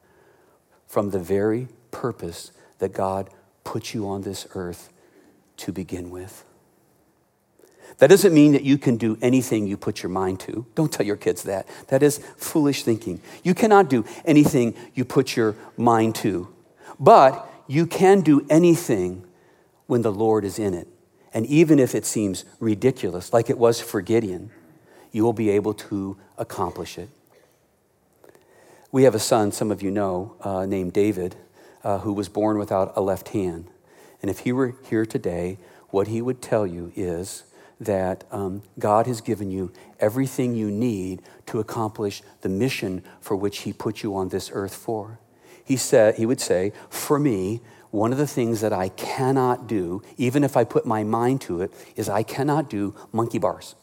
from 0.87 1.11
the 1.11 1.19
very 1.19 1.69
purpose 1.91 2.53
that 2.79 2.93
God 2.93 3.31
put 3.65 3.95
you 3.95 4.09
on 4.09 4.23
this 4.23 4.47
earth 4.55 4.93
to 5.59 5.73
begin 5.73 6.11
with. 6.11 6.45
That 7.99 8.09
doesn't 8.09 8.33
mean 8.33 8.53
that 8.53 8.63
you 8.63 8.79
can 8.79 8.97
do 8.97 9.19
anything 9.21 9.67
you 9.67 9.77
put 9.77 10.03
your 10.03 10.11
mind 10.11 10.41
to. 10.41 10.65
Don't 10.75 10.93
tell 10.93 11.05
your 11.05 11.17
kids 11.17 11.43
that. 11.43 11.69
That 11.89 12.03
is 12.03 12.19
foolish 12.37 12.85
thinking. 12.85 13.21
You 13.43 13.55
cannot 13.55 13.91
do 13.91 14.05
anything 14.25 14.75
you 14.95 15.05
put 15.05 15.37
your 15.37 15.57
mind 15.77 16.15
to. 16.17 16.49
But 16.99 17.50
you 17.71 17.87
can 17.87 18.21
do 18.21 18.45
anything 18.51 19.25
when 19.87 20.03
the 20.03 20.11
Lord 20.11 20.45
is 20.45 20.59
in 20.59 20.75
it. 20.75 20.89
And 21.33 21.47
even 21.47 21.79
if 21.79 21.95
it 21.95 22.05
seems 22.05 22.45
ridiculous, 22.59 23.33
like 23.33 23.49
it 23.49 23.59
was 23.59 23.81
for 23.81 24.01
Gideon, 24.01 24.51
you 25.13 25.23
will 25.23 25.33
be 25.33 25.51
able 25.51 25.75
to 25.75 26.17
accomplish 26.37 26.99
it. 26.99 27.09
We 28.91 29.05
have 29.05 29.15
a 29.15 29.21
son, 29.21 29.53
some 29.53 29.71
of 29.71 29.83
you 29.83 29.93
know, 29.93 30.35
uh, 30.41 30.67
named 30.67 30.95
David, 30.95 31.37
uh, 31.85 31.99
who 31.99 32.13
was 32.13 32.29
born 32.29 32.59
without 32.59 32.93
a 32.97 33.01
left 33.01 33.29
hand. 33.29 33.69
And 34.21 34.29
if 34.29 34.41
he 34.41 34.51
were 34.51 34.75
here 34.89 35.07
today, 35.07 35.57
what 35.91 36.09
he 36.09 36.21
would 36.21 36.43
tell 36.43 36.67
you 36.67 36.93
is 36.97 37.45
that 37.79 38.25
um, 38.33 38.65
God 38.81 39.07
has 39.07 39.21
given 39.21 39.53
you 39.53 39.71
everything 40.01 40.57
you 40.57 40.73
need 40.73 41.23
to 41.47 41.61
accomplish 41.61 42.21
the 42.41 42.49
mission 42.49 43.05
for 43.21 43.37
which 43.37 43.59
he 43.59 43.73
put 43.73 44.03
you 44.03 44.17
on 44.17 44.31
this 44.31 44.51
earth 44.53 44.75
for 44.75 45.21
he 45.71 45.77
said 45.77 46.17
he 46.17 46.27
would 46.27 46.41
say, 46.41 46.73
"For 46.89 47.19
me, 47.19 47.61
one 47.91 48.13
of 48.13 48.19
the 48.19 48.27
things 48.27 48.61
that 48.61 48.73
I 48.73 48.89
cannot 48.89 49.67
do, 49.67 50.03
even 50.17 50.45
if 50.45 50.57
I 50.57 50.65
put 50.65 50.87
my 50.87 51.05
mind 51.05 51.41
to 51.43 51.63
it, 51.63 51.73
is 51.97 52.09
I 52.09 52.23
cannot 52.23 52.69
do 52.69 52.95
monkey 53.13 53.39
bars. 53.39 53.75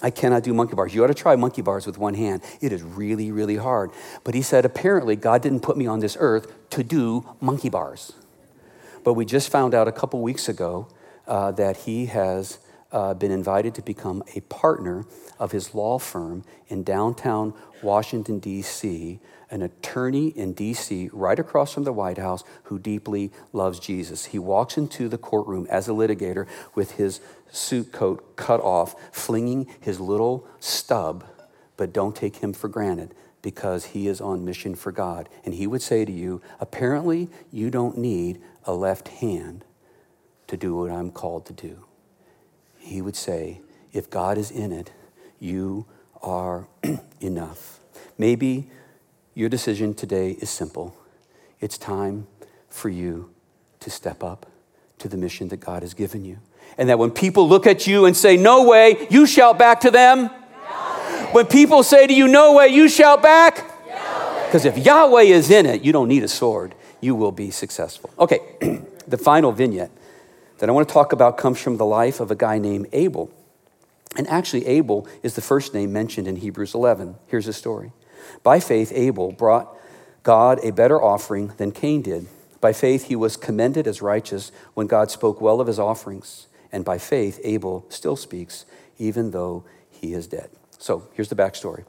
I 0.00 0.10
cannot 0.10 0.44
do 0.44 0.54
monkey 0.54 0.74
bars. 0.76 0.94
You 0.94 1.02
ought 1.02 1.08
to 1.08 1.14
try 1.14 1.34
monkey 1.34 1.62
bars 1.62 1.86
with 1.86 1.98
one 1.98 2.14
hand. 2.14 2.42
It 2.60 2.72
is 2.72 2.82
really, 2.82 3.32
really 3.32 3.56
hard. 3.56 3.90
But 4.22 4.34
he 4.34 4.42
said, 4.42 4.64
apparently, 4.64 5.16
God 5.16 5.42
didn't 5.42 5.60
put 5.60 5.76
me 5.76 5.86
on 5.86 5.98
this 5.98 6.16
earth 6.20 6.52
to 6.70 6.84
do 6.84 7.26
monkey 7.40 7.68
bars. 7.68 8.12
But 9.02 9.14
we 9.14 9.24
just 9.24 9.50
found 9.50 9.74
out 9.74 9.88
a 9.88 9.92
couple 9.92 10.20
weeks 10.20 10.48
ago 10.48 10.86
uh, 11.26 11.50
that 11.52 11.78
he 11.78 12.06
has 12.06 12.58
uh, 12.92 13.14
been 13.14 13.32
invited 13.32 13.74
to 13.74 13.82
become 13.82 14.22
a 14.36 14.40
partner 14.42 15.04
of 15.38 15.52
his 15.52 15.74
law 15.74 15.98
firm 15.98 16.44
in 16.68 16.82
downtown 16.84 17.54
Washington, 17.82 18.38
D.C., 18.38 19.20
an 19.50 19.62
attorney 19.62 20.28
in 20.28 20.52
D.C., 20.52 21.10
right 21.12 21.38
across 21.38 21.72
from 21.72 21.84
the 21.84 21.92
White 21.92 22.18
House, 22.18 22.44
who 22.64 22.78
deeply 22.78 23.32
loves 23.52 23.78
Jesus. 23.78 24.26
He 24.26 24.38
walks 24.38 24.76
into 24.76 25.08
the 25.08 25.18
courtroom 25.18 25.66
as 25.70 25.88
a 25.88 25.92
litigator 25.92 26.46
with 26.74 26.92
his 26.92 27.20
suit 27.50 27.92
coat 27.92 28.36
cut 28.36 28.60
off, 28.60 28.94
flinging 29.12 29.66
his 29.80 30.00
little 30.00 30.46
stub, 30.60 31.24
but 31.76 31.92
don't 31.92 32.14
take 32.14 32.36
him 32.36 32.52
for 32.52 32.68
granted 32.68 33.14
because 33.40 33.86
he 33.86 34.08
is 34.08 34.20
on 34.20 34.44
mission 34.44 34.74
for 34.74 34.92
God. 34.92 35.28
And 35.44 35.54
he 35.54 35.66
would 35.66 35.82
say 35.82 36.04
to 36.04 36.12
you, 36.12 36.42
apparently, 36.60 37.30
you 37.50 37.70
don't 37.70 37.96
need 37.96 38.40
a 38.64 38.74
left 38.74 39.08
hand 39.08 39.64
to 40.48 40.56
do 40.56 40.76
what 40.76 40.90
I'm 40.90 41.10
called 41.10 41.46
to 41.46 41.52
do. 41.52 41.84
He 42.78 43.00
would 43.00 43.16
say, 43.16 43.60
if 43.92 44.10
God 44.10 44.38
is 44.38 44.50
in 44.50 44.72
it, 44.72 44.90
you 45.38 45.86
are 46.22 46.68
enough. 47.20 47.80
Maybe 48.16 48.70
your 49.38 49.48
decision 49.48 49.94
today 49.94 50.32
is 50.40 50.50
simple. 50.50 50.96
It's 51.60 51.78
time 51.78 52.26
for 52.68 52.88
you 52.88 53.30
to 53.78 53.88
step 53.88 54.24
up 54.24 54.46
to 54.98 55.06
the 55.06 55.16
mission 55.16 55.46
that 55.48 55.58
God 55.58 55.82
has 55.82 55.94
given 55.94 56.24
you. 56.24 56.38
And 56.76 56.88
that 56.88 56.98
when 56.98 57.12
people 57.12 57.48
look 57.48 57.64
at 57.64 57.86
you 57.86 58.04
and 58.04 58.16
say, 58.16 58.36
No 58.36 58.68
way, 58.68 59.06
you 59.10 59.26
shout 59.26 59.56
back 59.56 59.80
to 59.82 59.92
them. 59.92 60.26
When 61.30 61.46
people 61.46 61.84
say 61.84 62.08
to 62.08 62.12
you, 62.12 62.26
No 62.26 62.54
way, 62.54 62.66
you 62.66 62.88
shout 62.88 63.22
back. 63.22 63.64
Because 64.46 64.64
if 64.64 64.76
Yahweh 64.76 65.22
is 65.22 65.52
in 65.52 65.66
it, 65.66 65.82
you 65.82 65.92
don't 65.92 66.08
need 66.08 66.24
a 66.24 66.28
sword. 66.28 66.74
You 67.00 67.14
will 67.14 67.32
be 67.32 67.52
successful. 67.52 68.10
Okay, 68.18 68.40
the 69.06 69.18
final 69.18 69.52
vignette 69.52 69.92
that 70.58 70.68
I 70.68 70.72
want 70.72 70.88
to 70.88 70.92
talk 70.92 71.12
about 71.12 71.38
comes 71.38 71.60
from 71.60 71.76
the 71.76 71.86
life 71.86 72.18
of 72.18 72.32
a 72.32 72.34
guy 72.34 72.58
named 72.58 72.88
Abel. 72.92 73.30
And 74.16 74.26
actually, 74.26 74.66
Abel 74.66 75.06
is 75.22 75.36
the 75.36 75.42
first 75.42 75.74
name 75.74 75.92
mentioned 75.92 76.26
in 76.26 76.36
Hebrews 76.36 76.74
11. 76.74 77.14
Here's 77.28 77.46
the 77.46 77.52
story. 77.52 77.92
By 78.42 78.60
faith, 78.60 78.92
Abel 78.94 79.32
brought 79.32 79.74
God 80.22 80.58
a 80.62 80.72
better 80.72 81.02
offering 81.02 81.48
than 81.56 81.72
Cain 81.72 82.02
did. 82.02 82.26
By 82.60 82.72
faith, 82.72 83.04
he 83.04 83.16
was 83.16 83.36
commended 83.36 83.86
as 83.86 84.02
righteous 84.02 84.50
when 84.74 84.86
God 84.86 85.10
spoke 85.10 85.40
well 85.40 85.60
of 85.60 85.66
his 85.66 85.78
offerings. 85.78 86.46
And 86.72 86.84
by 86.84 86.98
faith, 86.98 87.40
Abel 87.44 87.86
still 87.88 88.16
speaks, 88.16 88.64
even 88.98 89.30
though 89.30 89.64
he 89.90 90.12
is 90.12 90.26
dead. 90.26 90.50
So 90.78 91.08
here's 91.14 91.28
the 91.28 91.36
backstory. 91.36 91.84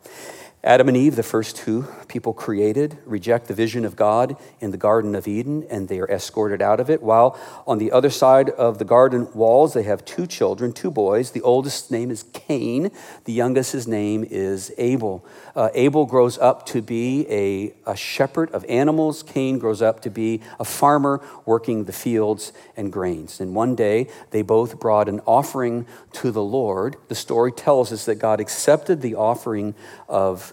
Adam 0.62 0.90
and 0.90 0.98
Eve, 0.98 1.16
the 1.16 1.24
first 1.24 1.56
two 1.56 1.88
people 2.10 2.34
created, 2.34 2.98
reject 3.06 3.48
the 3.48 3.54
vision 3.54 3.86
of 3.86 3.96
God 3.96 4.36
in 4.60 4.72
the 4.72 4.78
Garden 4.78 5.16
of 5.16 5.26
Eden 5.26 5.66
and 5.70 5.88
they 5.88 6.00
are 6.00 6.12
escorted 6.12 6.62
out 6.62 6.82
of 6.82 6.90
it. 6.90 7.02
While 7.02 7.40
on 7.66 7.78
the 7.78 7.94
other 7.94 8.10
side 8.10 8.50
of 8.50 8.78
the 8.78 8.84
garden 8.84 9.30
walls, 9.34 9.74
they 9.74 9.84
have 9.84 10.04
two 10.04 10.28
children, 10.28 10.74
two 10.74 10.92
boys. 10.92 11.32
The 11.32 11.42
oldest 11.44 11.92
name 11.92 12.12
is 12.12 12.24
Cain, 12.34 12.92
the 13.24 13.32
youngest's 13.32 13.88
name 13.88 14.26
is 14.30 14.74
Abel. 14.78 15.26
Uh, 15.56 15.70
Abel 15.74 16.06
grows 16.06 16.38
up 16.38 16.66
to 16.68 16.82
be 16.82 17.26
a, 17.30 17.74
a 17.90 17.96
shepherd 17.96 18.52
of 18.52 18.66
animals, 18.66 19.24
Cain 19.24 19.60
grows 19.60 19.82
up 19.82 20.02
to 20.02 20.10
be 20.10 20.42
a 20.60 20.66
farmer 20.66 21.22
working 21.46 21.86
the 21.86 21.94
fields 21.94 22.52
and 22.76 22.92
grains. 22.92 23.40
And 23.40 23.56
one 23.56 23.76
day, 23.76 24.10
they 24.32 24.42
both 24.42 24.78
brought 24.78 25.08
an 25.08 25.22
offering 25.26 25.86
to 26.14 26.32
the 26.32 26.44
Lord. 26.44 26.98
The 27.08 27.16
story 27.16 27.54
tells 27.54 27.94
us 27.94 28.04
that 28.06 28.16
God 28.16 28.42
accepted 28.42 29.02
the 29.02 29.16
offering 29.16 29.74
of 30.10 30.49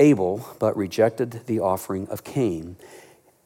Abel, 0.00 0.44
but 0.58 0.76
rejected 0.76 1.46
the 1.46 1.60
offering 1.60 2.08
of 2.08 2.24
Cain. 2.24 2.76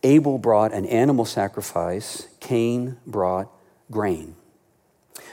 Abel 0.02 0.38
brought 0.38 0.72
an 0.72 0.86
animal 0.86 1.24
sacrifice, 1.24 2.28
Cain 2.40 2.96
brought 3.06 3.50
grain. 3.90 4.36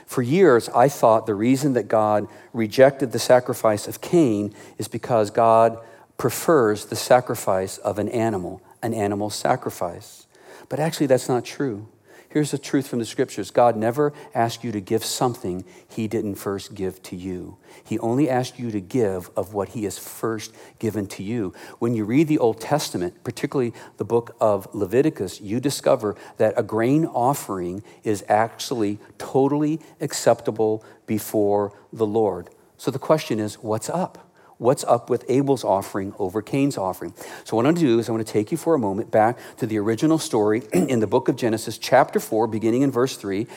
For 0.06 0.22
years, 0.22 0.68
I 0.70 0.90
thought 0.90 1.26
the 1.26 1.36
reason 1.36 1.74
that 1.74 1.88
God 1.88 2.28
rejected 2.52 3.14
the 3.14 3.20
sacrifice 3.20 3.88
of 3.88 4.02
Cain 4.02 4.54
is 4.78 4.90
because 4.90 5.30
God 5.30 5.78
prefers 6.18 6.86
the 6.86 6.96
sacrifice 6.98 7.78
of 7.78 7.98
an 7.98 8.10
animal, 8.10 8.62
an 8.84 8.94
animal 8.94 9.30
sacrifice. 9.30 10.28
But 10.68 10.80
actually, 10.80 11.08
that's 11.08 11.30
not 11.30 11.46
true. 11.46 11.88
Here's 12.32 12.52
the 12.52 12.58
truth 12.58 12.88
from 12.88 13.00
the 13.00 13.06
scriptures 13.06 13.52
God 13.52 13.76
never 13.76 14.14
asked 14.34 14.64
you 14.64 14.72
to 14.72 14.80
give 14.80 15.04
something 15.04 15.66
he 15.90 16.08
didn't 16.08 16.36
first 16.36 16.74
give 16.74 17.04
to 17.04 17.16
you. 17.18 17.58
He 17.84 18.00
only 18.00 18.30
asked 18.30 18.58
you 18.58 18.72
to 18.72 18.80
give 18.80 19.30
of 19.36 19.54
what 19.54 19.70
he 19.70 19.84
has 19.84 19.98
first 19.98 20.56
given 20.80 21.08
to 21.08 21.24
you. 21.24 21.54
When 21.80 21.94
you 21.94 22.06
read 22.06 22.30
the 22.30 22.40
Old 22.40 22.62
Testament, 22.62 23.22
particularly 23.26 23.74
the 23.98 24.06
book 24.06 24.34
of 24.40 24.74
Leviticus, 24.74 25.42
you 25.42 25.60
discover 25.60 26.16
that 26.38 26.54
a 26.56 26.64
grain 26.64 27.06
offering 27.06 27.84
is 28.06 28.24
actually 28.30 28.98
totally 29.18 29.82
acceptable 30.00 30.86
before 31.06 31.74
the 31.92 32.08
Lord. 32.08 32.50
So 32.78 32.92
the 32.92 32.98
question 32.98 33.42
is 33.42 33.56
what's 33.56 33.90
up? 33.90 34.31
What's 34.62 34.84
up 34.84 35.10
with 35.10 35.26
Abel's 35.28 35.64
offering 35.64 36.14
over 36.20 36.40
Cain's 36.44 36.78
offering. 36.78 37.16
So, 37.46 37.56
what 37.56 37.66
I'm 37.66 37.74
going 37.74 37.84
to 37.84 37.92
do 37.94 38.00
is 38.00 38.08
I 38.08 38.12
want 38.12 38.26
to 38.26 38.32
take 38.32 38.52
you 38.52 38.58
for 38.58 38.76
a 38.76 38.80
moment 38.80 39.10
back 39.10 39.40
to 39.58 39.66
the 39.66 39.80
original 39.80 40.20
story 40.20 40.62
in 40.74 41.00
the 41.00 41.08
book 41.08 41.28
of 41.28 41.36
Genesis, 41.36 41.80
chapter 41.80 42.20
4, 42.20 42.46
beginning 42.46 42.84
in 42.84 42.92
verse 42.92 43.18
3. 43.18 43.48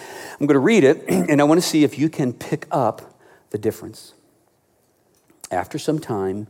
I'm 0.41 0.47
going 0.47 0.55
to 0.55 0.59
read 0.59 0.83
it, 0.83 1.05
and 1.09 1.41
I 1.41 1.45
want 1.45 1.63
to 1.63 1.67
see 1.67 1.85
if 1.85 1.99
you 1.99 2.09
can 2.09 2.33
pick 2.33 2.67
up 2.71 3.21
the 3.51 3.59
difference. 3.59 4.15
After 5.51 5.79
some 5.79 5.99
time, 5.99 6.47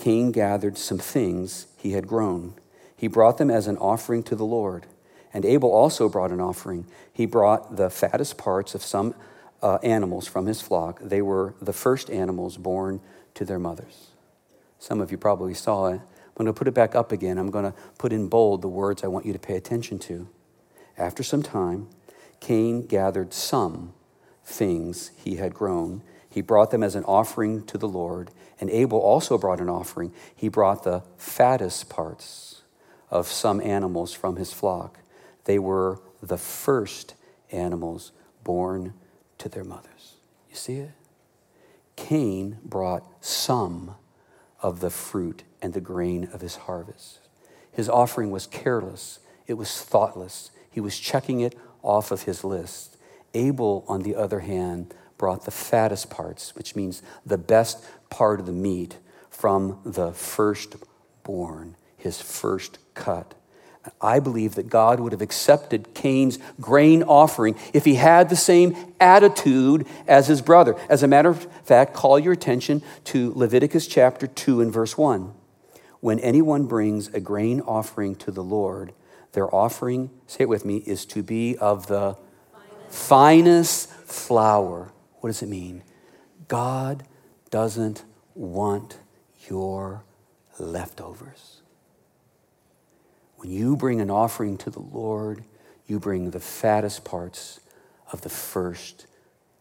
Cain 0.00 0.32
gathered 0.32 0.76
some 0.76 0.98
things 0.98 1.68
he 1.76 1.92
had 1.92 2.08
grown. 2.08 2.54
He 2.96 3.06
brought 3.06 3.38
them 3.38 3.50
as 3.50 3.68
an 3.68 3.78
offering 3.78 4.24
to 4.24 4.34
the 4.34 4.44
Lord. 4.44 4.86
And 5.32 5.44
Abel 5.44 5.70
also 5.70 6.08
brought 6.08 6.32
an 6.32 6.40
offering. 6.40 6.86
He 7.12 7.26
brought 7.26 7.76
the 7.76 7.90
fattest 7.90 8.38
parts 8.38 8.74
of 8.74 8.82
some 8.82 9.14
uh, 9.62 9.78
animals 9.82 10.26
from 10.26 10.46
his 10.46 10.60
flock. 10.60 10.98
They 11.00 11.22
were 11.22 11.54
the 11.62 11.72
first 11.72 12.10
animals 12.10 12.56
born 12.56 13.00
to 13.34 13.44
their 13.44 13.58
mothers. 13.58 14.08
Some 14.78 15.00
of 15.00 15.10
you 15.10 15.18
probably 15.18 15.54
saw 15.54 15.86
it. 15.86 16.00
I'm 16.00 16.44
going 16.44 16.46
to 16.46 16.52
put 16.52 16.68
it 16.68 16.74
back 16.74 16.94
up 16.94 17.12
again. 17.12 17.38
I'm 17.38 17.50
going 17.50 17.64
to 17.64 17.74
put 17.98 18.12
in 18.12 18.28
bold 18.28 18.62
the 18.62 18.68
words 18.68 19.04
I 19.04 19.08
want 19.08 19.26
you 19.26 19.32
to 19.32 19.38
pay 19.38 19.56
attention 19.56 19.98
to. 20.00 20.28
After 20.98 21.22
some 21.22 21.42
time, 21.42 21.88
Cain 22.40 22.86
gathered 22.86 23.32
some 23.32 23.94
things 24.44 25.10
he 25.16 25.36
had 25.36 25.54
grown. 25.54 26.02
He 26.28 26.40
brought 26.40 26.70
them 26.70 26.82
as 26.82 26.94
an 26.94 27.04
offering 27.04 27.64
to 27.66 27.78
the 27.78 27.88
Lord, 27.88 28.30
and 28.60 28.68
Abel 28.70 28.98
also 28.98 29.38
brought 29.38 29.60
an 29.60 29.68
offering. 29.68 30.12
He 30.34 30.48
brought 30.48 30.82
the 30.82 31.02
fattest 31.16 31.88
parts 31.88 32.62
of 33.10 33.28
some 33.28 33.60
animals 33.60 34.12
from 34.12 34.36
his 34.36 34.52
flock. 34.52 34.98
They 35.44 35.58
were 35.58 36.00
the 36.20 36.38
first 36.38 37.14
animals 37.52 38.12
born 38.42 38.94
to 39.38 39.48
their 39.48 39.64
mothers. 39.64 40.14
You 40.50 40.56
see 40.56 40.76
it? 40.78 40.90
Cain 41.96 42.58
brought 42.64 43.04
some 43.24 43.96
of 44.60 44.80
the 44.80 44.90
fruit 44.90 45.44
and 45.60 45.72
the 45.72 45.80
grain 45.80 46.28
of 46.32 46.40
his 46.40 46.56
harvest. 46.56 47.20
His 47.72 47.88
offering 47.88 48.30
was 48.30 48.46
careless, 48.46 49.20
it 49.46 49.54
was 49.54 49.80
thoughtless. 49.82 50.50
He 50.70 50.80
was 50.80 50.98
checking 50.98 51.40
it 51.40 51.56
off 51.82 52.10
of 52.10 52.22
his 52.22 52.42
list. 52.42 52.96
Abel, 53.32 53.84
on 53.88 54.02
the 54.02 54.16
other 54.16 54.40
hand, 54.40 54.94
brought 55.18 55.44
the 55.44 55.50
fattest 55.50 56.10
parts, 56.10 56.56
which 56.56 56.74
means 56.74 57.02
the 57.24 57.38
best 57.38 57.84
part 58.10 58.40
of 58.40 58.46
the 58.46 58.52
meat 58.52 58.98
from 59.30 59.80
the 59.84 60.12
firstborn, 60.12 61.76
his 61.96 62.20
first 62.20 62.78
cut. 62.94 63.34
I 64.00 64.20
believe 64.20 64.54
that 64.54 64.68
God 64.68 65.00
would 65.00 65.12
have 65.12 65.20
accepted 65.20 65.94
Cain's 65.94 66.38
grain 66.60 67.02
offering 67.02 67.56
if 67.72 67.84
he 67.84 67.96
had 67.96 68.28
the 68.28 68.36
same 68.36 68.76
attitude 68.98 69.86
as 70.06 70.26
his 70.26 70.40
brother. 70.40 70.76
As 70.88 71.02
a 71.02 71.08
matter 71.08 71.28
of 71.28 71.46
fact, 71.64 71.94
call 71.94 72.18
your 72.18 72.32
attention 72.32 72.82
to 73.04 73.32
Leviticus 73.34 73.86
chapter 73.86 74.26
2 74.26 74.60
and 74.60 74.72
verse 74.72 74.96
1. 74.96 75.32
When 76.00 76.18
anyone 76.20 76.66
brings 76.66 77.08
a 77.08 77.20
grain 77.20 77.60
offering 77.60 78.14
to 78.16 78.30
the 78.30 78.44
Lord, 78.44 78.92
their 79.32 79.52
offering, 79.54 80.10
say 80.26 80.44
it 80.44 80.48
with 80.48 80.64
me, 80.64 80.78
is 80.78 81.04
to 81.06 81.22
be 81.22 81.56
of 81.58 81.86
the 81.86 82.16
finest, 82.88 83.88
finest 83.88 83.90
flour. 83.90 84.92
What 85.20 85.28
does 85.30 85.42
it 85.42 85.48
mean? 85.48 85.82
God 86.48 87.04
doesn't 87.50 88.04
want 88.34 88.98
your 89.48 90.04
leftovers. 90.58 91.62
When 93.44 93.52
you 93.52 93.76
bring 93.76 94.00
an 94.00 94.10
offering 94.10 94.56
to 94.58 94.70
the 94.70 94.80
Lord, 94.80 95.44
you 95.86 96.00
bring 96.00 96.30
the 96.30 96.40
fattest 96.40 97.04
parts 97.04 97.60
of 98.10 98.22
the 98.22 98.30
first 98.30 99.06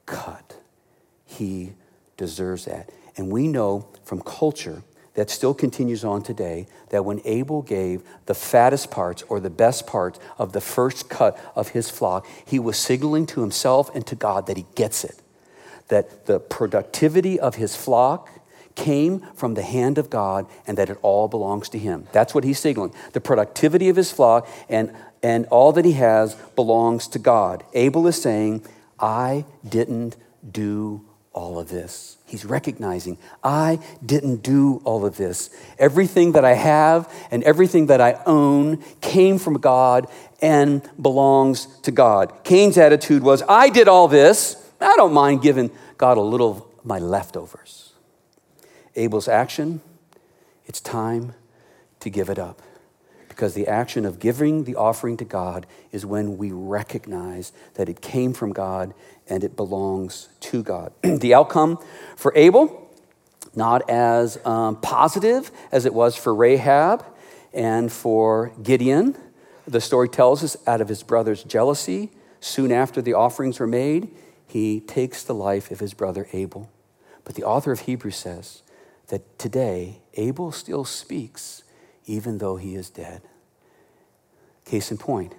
cut. 0.06 0.56
He 1.26 1.74
deserves 2.16 2.64
that. 2.64 2.90
And 3.18 3.30
we 3.30 3.50
know 3.50 3.90
from 4.06 4.22
culture 4.22 4.84
that 5.16 5.30
still 5.30 5.54
continues 5.54 6.06
on 6.06 6.24
today 6.24 6.68
that 6.92 7.04
when 7.04 7.20
Abel 7.26 7.62
gave 7.62 8.04
the 8.26 8.34
fattest 8.34 8.90
parts 8.90 9.22
or 9.24 9.42
the 9.42 9.50
best 9.50 9.86
parts 9.86 10.18
of 10.38 10.54
the 10.54 10.62
first 10.62 11.10
cut 11.10 11.38
of 11.54 11.70
his 11.70 11.90
flock, 11.90 12.26
he 12.46 12.60
was 12.60 12.78
signaling 12.78 13.26
to 13.26 13.42
himself 13.42 13.94
and 13.94 14.08
to 14.08 14.16
God 14.16 14.48
that 14.48 14.56
he 14.56 14.66
gets 14.76 15.04
it. 15.04 15.20
That 15.90 16.26
the 16.26 16.40
productivity 16.40 17.38
of 17.38 17.56
his 17.56 17.76
flock 17.76 18.30
came 18.76 19.20
from 19.36 19.54
the 19.54 19.62
hand 19.62 19.98
of 19.98 20.10
God 20.10 20.48
and 20.68 20.78
that 20.78 20.90
it 20.90 20.98
all 21.02 21.28
belongs 21.28 21.70
to 21.70 21.78
him. 21.78 22.08
That's 22.12 22.34
what 22.34 22.44
he's 22.44 22.60
signaling. 22.60 22.94
The 23.14 23.22
productivity 23.22 23.90
of 23.90 23.96
his 23.96 24.12
flock 24.12 24.48
and, 24.70 24.94
and 25.22 25.46
all 25.48 25.72
that 25.74 25.86
he 25.86 25.94
has 25.94 26.36
belongs 26.56 27.08
to 27.10 27.20
God. 27.20 27.64
Abel 27.74 28.08
is 28.08 28.22
saying, 28.22 28.66
I 29.00 29.46
didn't 29.68 30.18
do 30.50 31.06
all 31.34 31.58
of 31.60 31.70
this. 31.70 32.18
He's 32.26 32.46
recognizing, 32.46 33.18
I 33.44 33.80
didn't 34.06 34.44
do 34.44 34.82
all 34.86 35.06
of 35.06 35.18
this. 35.18 35.50
Everything 35.80 36.34
that 36.34 36.46
I 36.46 36.54
have 36.54 37.12
and 37.32 37.44
everything 37.44 37.88
that 37.88 38.02
I 38.02 38.22
own 38.26 38.84
came 39.02 39.40
from 39.40 39.56
God 39.56 40.08
and 40.42 40.88
belongs 41.02 41.66
to 41.82 41.92
God. 41.92 42.34
Cain's 42.44 42.78
attitude 42.78 43.24
was, 43.24 43.44
I 43.50 43.70
did 43.70 43.88
all 43.88 44.08
this. 44.08 44.56
I 44.80 44.96
don't 44.96 45.14
mind 45.14 45.42
giving 45.42 45.72
God 45.98 46.18
a 46.18 46.22
little 46.22 46.52
of 46.52 46.86
my 46.86 47.00
leftovers. 47.00 47.93
Abel's 48.96 49.28
action, 49.28 49.82
it's 50.66 50.80
time 50.80 51.34
to 52.00 52.10
give 52.10 52.30
it 52.30 52.40
up. 52.40 52.62
Because 53.28 53.56
the 53.56 53.68
action 53.68 54.06
of 54.06 54.20
giving 54.20 54.66
the 54.66 54.76
offering 54.76 55.18
to 55.18 55.26
God 55.26 55.66
is 55.92 56.06
when 56.06 56.38
we 56.38 56.52
recognize 56.52 57.52
that 57.74 57.90
it 57.90 58.02
came 58.02 58.34
from 58.34 58.54
God 58.54 58.94
and 59.28 59.44
it 59.44 59.56
belongs 59.56 60.30
to 60.42 60.62
God. 60.62 60.94
the 61.02 61.34
outcome 61.34 61.80
for 62.16 62.32
Abel, 62.36 62.92
not 63.56 63.90
as 63.90 64.44
um, 64.46 64.76
positive 64.82 65.50
as 65.72 65.86
it 65.86 65.94
was 65.94 66.16
for 66.16 66.34
Rahab 66.34 67.04
and 67.54 67.92
for 67.92 68.52
Gideon. 68.62 69.16
The 69.68 69.82
story 69.82 70.10
tells 70.10 70.44
us 70.44 70.58
out 70.68 70.82
of 70.82 70.90
his 70.90 71.02
brother's 71.04 71.44
jealousy, 71.44 72.12
soon 72.40 72.72
after 72.72 73.02
the 73.02 73.14
offerings 73.14 73.60
were 73.60 73.68
made, 73.68 74.14
he 74.46 74.80
takes 74.82 75.24
the 75.24 75.34
life 75.34 75.72
of 75.72 75.80
his 75.80 75.94
brother 75.94 76.28
Abel. 76.34 76.70
But 77.24 77.36
the 77.36 77.44
author 77.44 77.72
of 77.72 77.82
Hebrews 77.82 78.18
says, 78.18 78.62
that 79.14 79.38
today 79.38 80.00
Abel 80.16 80.52
still 80.52 80.84
speaks 80.84 81.62
even 82.08 82.40
though 82.40 82.56
he 82.56 82.74
is 82.74 82.90
dead. 82.90 83.22
Case 84.66 84.90
in 84.90 84.98
point, 84.98 85.36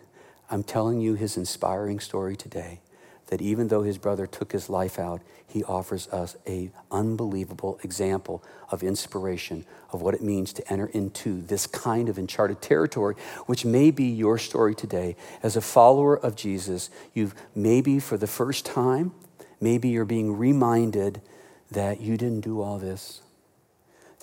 I'm 0.49 0.63
telling 0.63 1.01
you 1.01 1.15
his 1.15 1.37
inspiring 1.37 1.99
story 1.99 2.37
today 2.37 2.83
that 3.31 3.43
even 3.43 3.67
though 3.67 3.83
his 3.83 3.99
brother 3.99 4.29
took 4.29 4.53
his 4.53 4.71
life 4.71 4.97
out, 4.97 5.23
he 5.49 5.65
offers 5.65 6.07
us 6.11 6.37
a 6.47 6.71
unbelievable 6.93 7.81
example 7.83 8.45
of 8.71 8.85
inspiration 8.85 9.67
of 9.91 10.03
what 10.03 10.15
it 10.15 10.23
means 10.23 10.53
to 10.53 10.73
enter 10.73 10.87
into 10.87 11.43
this 11.43 11.67
kind 11.67 12.09
of 12.09 12.17
uncharted 12.17 12.63
territory, 12.63 13.17
which 13.47 13.65
may 13.65 13.91
be 13.91 14.05
your 14.05 14.39
story 14.39 14.77
today. 14.77 15.17
As 15.43 15.57
a 15.57 15.61
follower 15.61 16.17
of 16.17 16.37
Jesus, 16.37 16.91
you've 17.13 17.35
maybe 17.57 17.99
for 17.99 18.17
the 18.17 18.29
first 18.29 18.65
time, 18.65 19.13
maybe 19.61 19.89
you're 19.89 20.05
being 20.05 20.39
reminded 20.39 21.21
that 21.73 22.01
you 22.01 22.17
didn't 22.17 22.43
do 22.43 22.61
all 22.61 22.79
this 22.79 23.21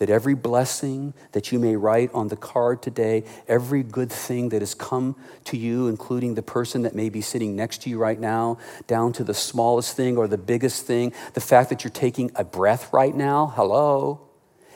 that 0.02 0.10
every 0.10 0.34
blessing 0.34 1.14
that 1.34 1.52
you 1.52 1.60
may 1.60 1.76
write 1.76 2.12
on 2.12 2.28
the 2.30 2.36
card 2.36 2.82
today, 2.82 3.24
every 3.48 3.84
good 3.84 4.12
thing 4.12 4.50
that 4.50 4.60
has 4.60 4.74
come 4.74 5.16
to 5.46 5.56
you, 5.56 5.88
including 5.88 6.34
the 6.34 6.42
person 6.42 6.82
that 6.82 6.96
may 6.96 7.08
be 7.08 7.22
sitting 7.22 7.56
next 7.56 7.84
to 7.84 7.90
you 7.92 8.00
right 8.00 8.20
now, 8.20 8.58
down 8.88 9.14
to 9.14 9.24
the 9.24 9.36
smallest 9.36 9.96
thing 9.96 10.18
or 10.18 10.28
the 10.28 10.40
biggest 10.40 10.88
thing, 10.88 11.14
the 11.36 11.40
fact 11.40 11.70
that 11.70 11.84
you're 11.84 11.92
taking 11.92 12.32
a 12.34 12.44
breath 12.44 12.92
right 12.92 13.14
now, 13.14 13.54
hello, 13.56 14.22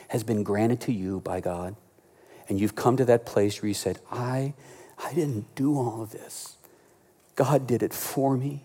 has 0.10 0.24
been 0.24 0.44
granted 0.44 0.80
to 0.80 0.94
you 0.94 1.22
by 1.22 1.40
God. 1.40 1.76
And 2.48 2.60
you've 2.60 2.76
come 2.76 2.96
to 2.98 3.06
that 3.06 3.26
place 3.26 3.64
where 3.64 3.68
you 3.68 3.74
said, 3.74 3.98
I, 4.12 4.54
I 5.04 5.12
didn't 5.16 5.56
do 5.56 5.76
all 5.76 6.04
of 6.04 6.12
this. 6.12 6.56
God 7.34 7.66
did 7.66 7.82
it 7.82 7.96
for 7.96 8.38
me. 8.38 8.64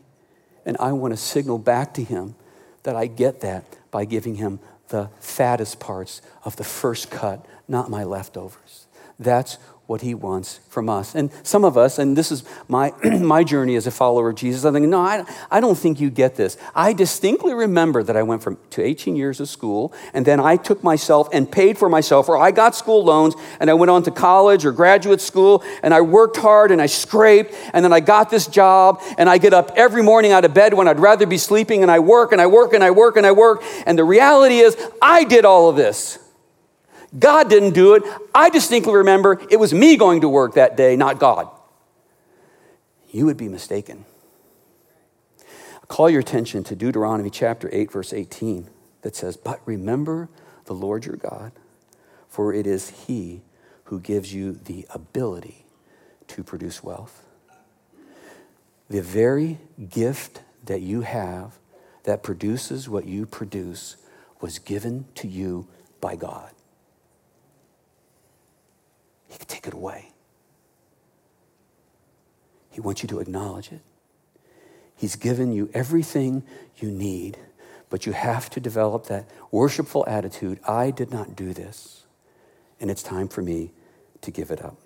And 0.67 0.77
I 0.77 0.93
want 0.93 1.15
to 1.15 1.17
signal 1.17 1.57
back 1.57 1.95
to 1.95 2.05
him 2.05 2.35
that 2.83 2.97
I 2.97 3.07
get 3.07 3.41
that 3.41 3.65
by 3.91 4.05
giving 4.05 4.35
him 4.35 4.61
the 4.91 5.09
fattest 5.19 5.81
parts 5.81 6.23
of 6.45 6.57
the 6.57 6.65
first 6.65 7.11
cut, 7.11 7.45
not 7.67 7.91
my 7.91 8.05
leftovers. 8.05 8.87
That's 9.19 9.59
what 9.91 10.03
he 10.03 10.15
wants 10.15 10.61
from 10.69 10.89
us. 10.89 11.17
And 11.17 11.33
some 11.43 11.65
of 11.65 11.77
us, 11.77 11.99
and 11.99 12.17
this 12.17 12.31
is 12.31 12.45
my, 12.69 12.95
my 13.19 13.43
journey 13.43 13.75
as 13.75 13.89
a 13.89 13.91
follower 13.91 14.31
of 14.31 14.37
Jesus, 14.37 14.65
I 14.65 14.71
think, 14.71 14.87
no, 14.87 15.01
I, 15.01 15.25
I 15.51 15.59
don't 15.59 15.77
think 15.77 15.99
you 15.99 16.11
get 16.11 16.37
this. 16.37 16.57
I 16.77 16.93
distinctly 16.93 17.55
remember 17.55 18.05
that 18.05 18.17
I 18.17 18.23
went 18.23 18.41
from 18.41 18.57
to 18.71 18.83
18 18.83 19.17
years 19.17 19.41
of 19.41 19.49
school, 19.49 19.93
and 20.15 20.25
then 20.25 20.39
I 20.39 20.55
took 20.55 20.85
myself 20.85 21.29
and 21.33 21.51
paid 21.51 21.77
for 21.77 21.89
myself, 21.89 22.29
or 22.29 22.37
I 22.37 22.53
got 22.53 22.77
school 22.77 23.03
loans, 23.03 23.35
and 23.59 23.69
I 23.69 23.75
went 23.75 23.91
on 23.91 24.05
to 24.05 24.13
college 24.13 24.65
or 24.65 24.71
graduate 24.71 25.21
school, 25.21 25.65
and 25.83 25.93
I 25.93 26.03
worked 26.03 26.37
hard 26.37 26.71
and 26.71 26.81
I 26.81 26.87
scraped, 26.87 27.53
and 27.75 27.85
then 27.85 27.93
I 27.93 27.99
got 27.99 28.31
this 28.31 28.47
job, 28.47 29.03
and 29.19 29.29
I 29.29 29.39
get 29.39 29.53
up 29.53 29.73
every 29.75 30.05
morning 30.05 30.31
out 30.31 30.45
of 30.45 30.55
bed 30.55 30.73
when 30.73 30.87
I'd 30.87 31.01
rather 31.01 31.27
be 31.27 31.37
sleeping, 31.37 31.83
and 31.83 31.91
I 31.91 31.99
work 31.99 32.31
and 32.31 32.41
I 32.41 32.47
work 32.47 32.75
and 32.75 32.85
I 32.85 32.93
work 32.93 33.17
and 33.17 33.27
I 33.27 33.33
work. 33.33 33.65
And 33.87 33.99
the 33.99 34.05
reality 34.05 34.61
is, 34.61 34.77
I 35.03 35.25
did 35.25 35.45
all 35.45 35.69
of 35.69 35.75
this. 35.75 36.30
God 37.19 37.51
didn't 37.51 37.73
do 37.73 37.95
it. 37.95 38.05
I 38.35 38.51
distinctly 38.51 38.95
remember 38.95 39.41
it 39.51 39.59
was 39.59 39.75
me 39.75 39.97
going 39.97 40.21
to 40.21 40.29
work 40.29 40.55
that 40.55 40.77
day, 40.77 40.97
not 40.97 41.19
God. 41.19 41.49
You 43.11 43.27
would 43.27 43.37
be 43.37 43.49
mistaken. 43.49 44.05
I 45.41 45.87
call 45.87 46.09
your 46.09 46.21
attention 46.21 46.63
to 46.65 46.77
Deuteronomy 46.77 47.31
chapter 47.31 47.69
8, 47.73 47.91
verse 47.91 48.13
18, 48.13 48.69
that 49.03 49.17
says, 49.17 49.37
But 49.37 49.61
remember 49.65 50.29
the 50.67 50.75
Lord 50.75 51.05
your 51.05 51.17
God, 51.17 51.51
for 52.29 52.55
it 52.55 52.67
is 52.67 52.91
He 53.07 53.43
who 53.85 53.99
gives 53.99 54.33
you 54.33 54.53
the 54.53 54.87
ability 54.91 55.65
to 56.29 56.45
produce 56.45 56.85
wealth. 56.85 57.25
The 58.89 59.03
very 59.03 59.59
gift 59.89 60.43
that 60.65 60.81
you 60.81 61.01
have 61.01 61.59
that 62.05 62.23
produces 62.23 62.89
what 62.89 63.07
you 63.07 63.27
produce 63.27 63.97
was 64.41 64.61
given 64.61 65.07
to 65.17 65.27
you 65.27 65.67
by 66.01 66.15
God. 66.17 66.50
He 69.31 69.39
could 69.39 69.49
take 69.49 69.67
it 69.67 69.73
away. 69.73 70.13
He 72.71 72.81
wants 72.81 73.03
you 73.03 73.09
to 73.09 73.21
acknowledge 73.21 73.73
it. 73.73 73.81
He's 74.95 75.17
given 75.17 75.53
you 75.53 75.71
everything 75.73 76.43
you 76.77 76.91
need, 76.91 77.39
but 77.89 78.05
you 78.05 78.13
have 78.13 78.51
to 78.51 78.61
develop 78.61 79.07
that 79.07 79.29
worshipful 79.51 80.05
attitude 80.07 80.61
I 80.69 80.91
did 80.91 81.11
not 81.11 81.35
do 81.35 81.55
this, 81.55 82.05
and 82.81 82.91
it's 82.91 83.03
time 83.03 83.29
for 83.29 83.41
me 83.41 83.73
to 84.21 84.31
give 84.31 84.51
it 84.51 84.63
up. 84.63 84.77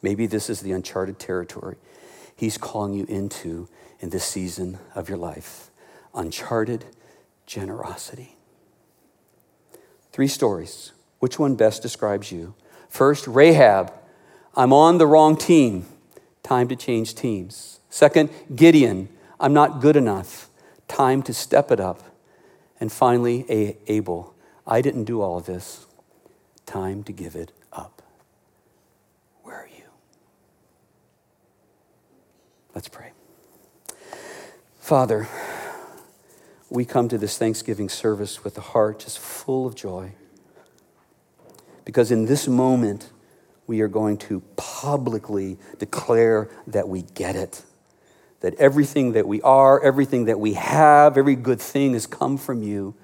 Maybe 0.00 0.26
this 0.26 0.48
is 0.48 0.60
the 0.60 0.72
uncharted 0.72 1.18
territory 1.18 1.76
He's 2.36 2.58
calling 2.58 2.94
you 2.94 3.04
into 3.08 3.68
in 4.00 4.10
this 4.10 4.24
season 4.24 4.78
of 4.94 5.08
your 5.08 5.18
life 5.18 5.70
uncharted 6.14 6.84
generosity. 7.46 8.36
Three 10.12 10.28
stories. 10.28 10.92
Which 11.18 11.38
one 11.38 11.56
best 11.56 11.82
describes 11.82 12.30
you? 12.30 12.54
First, 12.88 13.26
Rahab, 13.26 13.92
I'm 14.54 14.72
on 14.72 14.98
the 14.98 15.06
wrong 15.06 15.36
team. 15.36 15.86
Time 16.42 16.68
to 16.68 16.76
change 16.76 17.14
teams. 17.14 17.80
Second, 17.90 18.30
Gideon, 18.54 19.08
I'm 19.40 19.52
not 19.52 19.80
good 19.80 19.96
enough. 19.96 20.48
Time 20.88 21.22
to 21.22 21.32
step 21.32 21.70
it 21.70 21.80
up. 21.80 22.02
And 22.80 22.92
finally, 22.92 23.78
Abel, 23.86 24.34
I 24.66 24.80
didn't 24.80 25.04
do 25.04 25.20
all 25.20 25.38
of 25.38 25.46
this. 25.46 25.86
Time 26.66 27.02
to 27.04 27.12
give 27.12 27.34
it 27.34 27.52
up. 27.72 28.02
Where 29.42 29.56
are 29.56 29.68
you? 29.68 29.84
Let's 32.74 32.88
pray. 32.88 33.12
Father, 34.80 35.28
we 36.68 36.84
come 36.84 37.08
to 37.08 37.16
this 37.16 37.38
Thanksgiving 37.38 37.88
service 37.88 38.44
with 38.44 38.58
a 38.58 38.60
heart 38.60 39.00
just 39.00 39.18
full 39.18 39.66
of 39.66 39.74
joy. 39.74 40.12
Because 41.84 42.10
in 42.10 42.26
this 42.26 42.48
moment, 42.48 43.10
we 43.66 43.80
are 43.80 43.88
going 43.88 44.16
to 44.18 44.40
publicly 44.56 45.58
declare 45.78 46.50
that 46.66 46.88
we 46.88 47.02
get 47.02 47.36
it. 47.36 47.62
That 48.40 48.54
everything 48.56 49.12
that 49.12 49.26
we 49.26 49.40
are, 49.42 49.82
everything 49.82 50.26
that 50.26 50.38
we 50.38 50.54
have, 50.54 51.16
every 51.16 51.34
good 51.34 51.60
thing 51.60 51.94
has 51.94 52.06
come 52.06 52.36
from 52.36 52.62
you, 52.62 52.94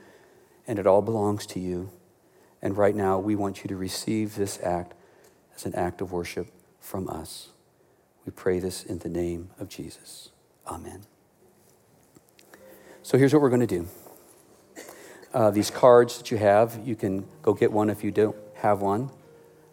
and 0.67 0.79
it 0.79 0.87
all 0.87 1.03
belongs 1.03 1.47
to 1.47 1.61
you. 1.61 1.91
And 2.63 2.77
right 2.77 2.95
now, 2.95 3.19
we 3.19 3.35
want 3.35 3.65
you 3.65 3.69
to 3.69 3.77
receive 3.77 4.37
this 4.37 4.59
act 4.63 4.95
as 5.57 5.65
an 5.65 5.75
act 5.75 6.01
of 6.01 6.13
worship 6.13 6.49
from 6.79 7.09
us. 7.09 7.49
We 8.27 8.33
pray 8.33 8.59
this 8.59 8.85
in 8.85 8.99
the 8.99 9.09
name 9.09 9.51
of 9.59 9.69
Jesus. 9.69 10.31
Amen. 10.67 11.03
So 13.03 13.17
here's 13.17 13.33
what 13.33 13.41
we're 13.41 13.49
going 13.49 13.67
to 13.67 13.67
do. 13.67 13.89
Uh, 15.33 15.51
these 15.51 15.71
cards 15.71 16.19
that 16.19 16.31
you 16.31 16.37
have, 16.37 16.79
you 16.85 16.97
can 16.97 17.27
go 17.41 17.55
get 17.55 17.73
one 17.73 17.89
if 17.89 18.05
you 18.05 18.11
don't 18.11 18.37
have 18.61 18.81
one. 18.81 19.11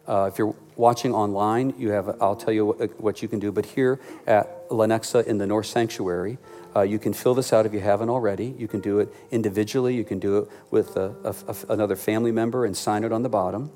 Uh, 0.06 0.30
if 0.32 0.38
you're 0.38 0.54
watching 0.76 1.14
online, 1.14 1.74
you 1.76 1.90
have, 1.90 2.16
I'll 2.20 2.36
tell 2.36 2.52
you 2.52 2.64
what, 2.64 3.00
what, 3.00 3.22
you 3.22 3.28
can 3.28 3.38
do. 3.38 3.52
But 3.52 3.66
here 3.66 4.00
at 4.26 4.68
Lenexa 4.70 5.26
in 5.26 5.36
the 5.36 5.46
North 5.46 5.66
Sanctuary, 5.66 6.38
uh, 6.74 6.80
you 6.80 6.98
can 6.98 7.12
fill 7.12 7.34
this 7.34 7.52
out 7.52 7.66
if 7.66 7.74
you 7.74 7.80
haven't 7.80 8.08
already. 8.08 8.54
You 8.58 8.68
can 8.68 8.80
do 8.80 9.00
it 9.00 9.12
individually. 9.30 9.94
You 9.94 10.04
can 10.04 10.18
do 10.18 10.38
it 10.38 10.48
with 10.70 10.96
a, 10.96 11.14
a, 11.46 11.72
another 11.72 11.94
family 11.94 12.32
member 12.32 12.64
and 12.64 12.74
sign 12.74 13.04
it 13.04 13.12
on 13.12 13.22
the 13.22 13.28
bottom. 13.28 13.70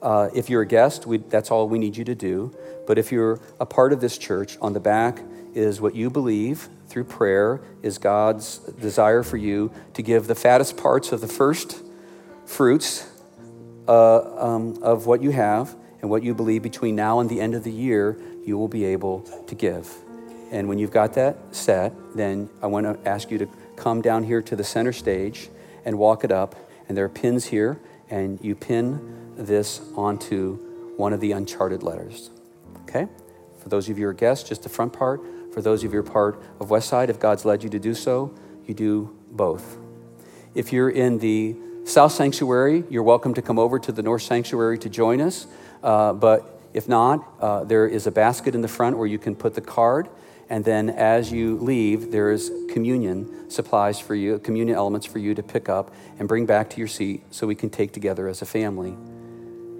Uh, 0.00 0.28
if 0.34 0.48
you're 0.48 0.62
a 0.62 0.66
guest, 0.66 1.06
we, 1.06 1.18
that's 1.18 1.50
all 1.50 1.68
we 1.68 1.78
need 1.78 1.96
you 1.96 2.04
to 2.04 2.14
do. 2.14 2.54
But 2.86 2.98
if 2.98 3.12
you're 3.12 3.38
a 3.60 3.66
part 3.66 3.92
of 3.92 4.00
this 4.00 4.16
church, 4.16 4.56
on 4.62 4.72
the 4.72 4.80
back 4.80 5.20
is 5.54 5.80
what 5.80 5.94
you 5.94 6.10
believe 6.10 6.68
through 6.88 7.04
prayer 7.04 7.60
is 7.82 7.98
God's 7.98 8.58
desire 8.58 9.22
for 9.22 9.36
you 9.36 9.72
to 9.92 10.02
give 10.02 10.26
the 10.26 10.34
fattest 10.34 10.76
parts 10.76 11.12
of 11.12 11.20
the 11.20 11.28
first 11.28 11.82
fruits 12.46 13.10
uh, 13.88 14.42
um, 14.42 14.82
of 14.82 15.06
what 15.06 15.22
you 15.22 15.30
have 15.30 15.74
and 16.00 16.10
what 16.10 16.22
you 16.22 16.34
believe 16.34 16.62
between 16.62 16.96
now 16.96 17.20
and 17.20 17.30
the 17.30 17.40
end 17.40 17.54
of 17.54 17.64
the 17.64 17.72
year, 17.72 18.18
you 18.44 18.58
will 18.58 18.68
be 18.68 18.84
able 18.84 19.20
to 19.46 19.54
give. 19.54 19.90
And 20.50 20.68
when 20.68 20.78
you've 20.78 20.90
got 20.90 21.14
that 21.14 21.36
set, 21.54 21.92
then 22.14 22.48
I 22.62 22.66
want 22.66 22.86
to 22.86 23.08
ask 23.08 23.30
you 23.30 23.38
to 23.38 23.48
come 23.76 24.02
down 24.02 24.22
here 24.22 24.42
to 24.42 24.54
the 24.54 24.64
center 24.64 24.92
stage 24.92 25.48
and 25.84 25.98
walk 25.98 26.24
it 26.24 26.30
up. 26.30 26.54
And 26.88 26.96
there 26.96 27.04
are 27.04 27.08
pins 27.10 27.46
here, 27.46 27.80
and 28.10 28.38
you 28.42 28.54
pin 28.54 29.34
this 29.36 29.80
onto 29.96 30.56
one 30.96 31.12
of 31.12 31.20
the 31.20 31.32
uncharted 31.32 31.82
letters. 31.82 32.30
Okay? 32.82 33.08
For 33.58 33.68
those 33.68 33.88
of 33.88 33.98
you 33.98 34.04
who 34.04 34.10
are 34.10 34.14
guests, 34.14 34.48
just 34.48 34.62
the 34.62 34.68
front 34.68 34.92
part. 34.92 35.22
For 35.52 35.62
those 35.62 35.82
of 35.82 35.92
you 35.92 36.02
who 36.02 36.06
are 36.06 36.10
part 36.10 36.42
of 36.60 36.68
Westside, 36.68 37.08
if 37.08 37.18
God's 37.18 37.44
led 37.44 37.62
you 37.64 37.70
to 37.70 37.78
do 37.78 37.94
so, 37.94 38.34
you 38.66 38.74
do 38.74 39.16
both. 39.30 39.78
If 40.54 40.72
you're 40.72 40.90
in 40.90 41.18
the 41.18 41.56
South 41.84 42.12
Sanctuary, 42.12 42.82
you're 42.88 43.02
welcome 43.02 43.34
to 43.34 43.42
come 43.42 43.58
over 43.58 43.78
to 43.78 43.92
the 43.92 44.02
North 44.02 44.22
Sanctuary 44.22 44.78
to 44.78 44.88
join 44.88 45.20
us. 45.20 45.46
Uh, 45.82 46.14
but 46.14 46.62
if 46.72 46.88
not, 46.88 47.22
uh, 47.40 47.64
there 47.64 47.86
is 47.86 48.06
a 48.06 48.10
basket 48.10 48.54
in 48.54 48.62
the 48.62 48.68
front 48.68 48.96
where 48.96 49.06
you 49.06 49.18
can 49.18 49.36
put 49.36 49.54
the 49.54 49.60
card. 49.60 50.08
And 50.48 50.64
then 50.64 50.88
as 50.88 51.30
you 51.30 51.58
leave, 51.58 52.10
there 52.10 52.32
is 52.32 52.50
communion 52.70 53.50
supplies 53.50 54.00
for 54.00 54.14
you, 54.14 54.38
communion 54.38 54.78
elements 54.78 55.06
for 55.06 55.18
you 55.18 55.34
to 55.34 55.42
pick 55.42 55.68
up 55.68 55.94
and 56.18 56.26
bring 56.26 56.46
back 56.46 56.70
to 56.70 56.78
your 56.78 56.88
seat 56.88 57.22
so 57.30 57.46
we 57.46 57.54
can 57.54 57.68
take 57.68 57.92
together 57.92 58.28
as 58.28 58.40
a 58.40 58.46
family. 58.46 58.96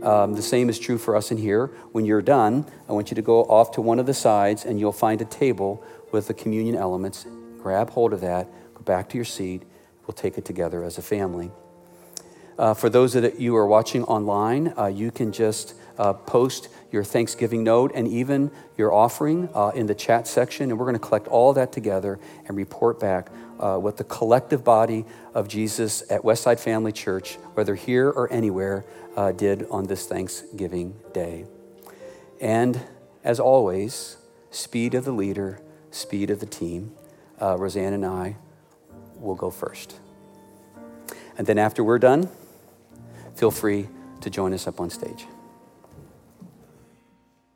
Um, 0.03 0.35
the 0.35 0.43
same 0.43 0.69
is 0.69 0.79
true 0.79 0.99
for 0.99 1.17
us 1.17 1.31
in 1.31 1.39
here. 1.39 1.69
When 1.93 2.05
you're 2.05 2.23
done, 2.23 2.67
I 2.87 2.93
want 2.93 3.11
you 3.11 3.15
to 3.15 3.23
go 3.23 3.45
off 3.45 3.73
to 3.73 3.81
one 3.81 3.99
of 3.99 4.05
the 4.05 4.15
sides 4.15 4.67
and 4.67 4.79
you'll 4.79 4.93
find 4.93 5.23
a 5.23 5.25
table 5.25 5.83
with 6.13 6.29
the 6.29 6.35
communion 6.35 6.77
elements. 6.77 7.27
Grab 7.63 7.89
hold 7.91 8.13
of 8.13 8.21
that, 8.21 8.47
go 8.75 8.83
back 8.83 9.09
to 9.09 9.17
your 9.17 9.25
seat. 9.25 9.63
We'll 10.07 10.13
take 10.15 10.37
it 10.37 10.45
together 10.45 10.85
as 10.85 10.99
a 10.99 11.03
family. 11.03 11.51
Uh, 12.59 12.73
for 12.73 12.89
those 12.89 13.15
that 13.15 13.41
you 13.41 13.57
are 13.57 13.67
watching 13.67 14.05
online, 14.05 14.73
uh, 14.79 14.87
you 14.87 15.11
can 15.11 15.33
just 15.33 15.75
uh, 15.99 16.13
post 16.13 16.69
your 16.93 17.03
Thanksgiving 17.03 17.65
note 17.65 17.91
and 17.95 18.07
even 18.07 18.51
your 18.77 18.93
offering 18.93 19.49
uh, 19.55 19.73
in 19.75 19.87
the 19.87 19.95
chat 19.95 20.29
section, 20.29 20.71
and 20.71 20.79
we're 20.79 20.87
going 20.87 20.99
to 20.99 21.05
collect 21.05 21.27
all 21.27 21.53
that 21.53 21.73
together 21.73 22.19
and 22.47 22.57
report 22.57 23.01
back 23.01 23.29
uh, 23.59 23.77
what 23.77 23.97
the 23.97 24.05
collective 24.05 24.63
body 24.63 25.05
of 25.33 25.49
Jesus 25.49 26.09
at 26.11 26.23
Westside 26.23 26.61
Family 26.61 26.93
Church, 26.93 27.37
whether 27.55 27.75
here 27.75 28.09
or 28.09 28.33
anywhere, 28.33 28.85
uh, 29.17 29.33
did 29.33 29.67
on 29.71 29.87
this 29.87 30.07
Thanksgiving 30.07 30.95
day. 31.13 31.47
And 32.41 32.81
as 33.25 33.41
always, 33.41 34.17
speed 34.51 34.95
of 34.95 35.05
the 35.05 35.13
leader, 35.13 35.61
speed 35.91 36.31
of 36.31 36.41
the 36.41 36.47
team. 36.47 36.93
Rozanne 37.41 37.93
and 37.93 38.07
I 38.07 38.37
will 39.17 39.35
go 39.35 39.51
first. 39.51 39.97
And 41.37 41.47
then 41.47 41.59
after 41.59 41.85
we're 41.85 41.99
done, 41.99 42.31
feel 43.35 43.51
free 43.51 43.89
to 44.21 44.31
join 44.31 44.53
us 44.53 44.67
up 44.67 44.81
on 44.81 44.91
stage. 44.91 45.27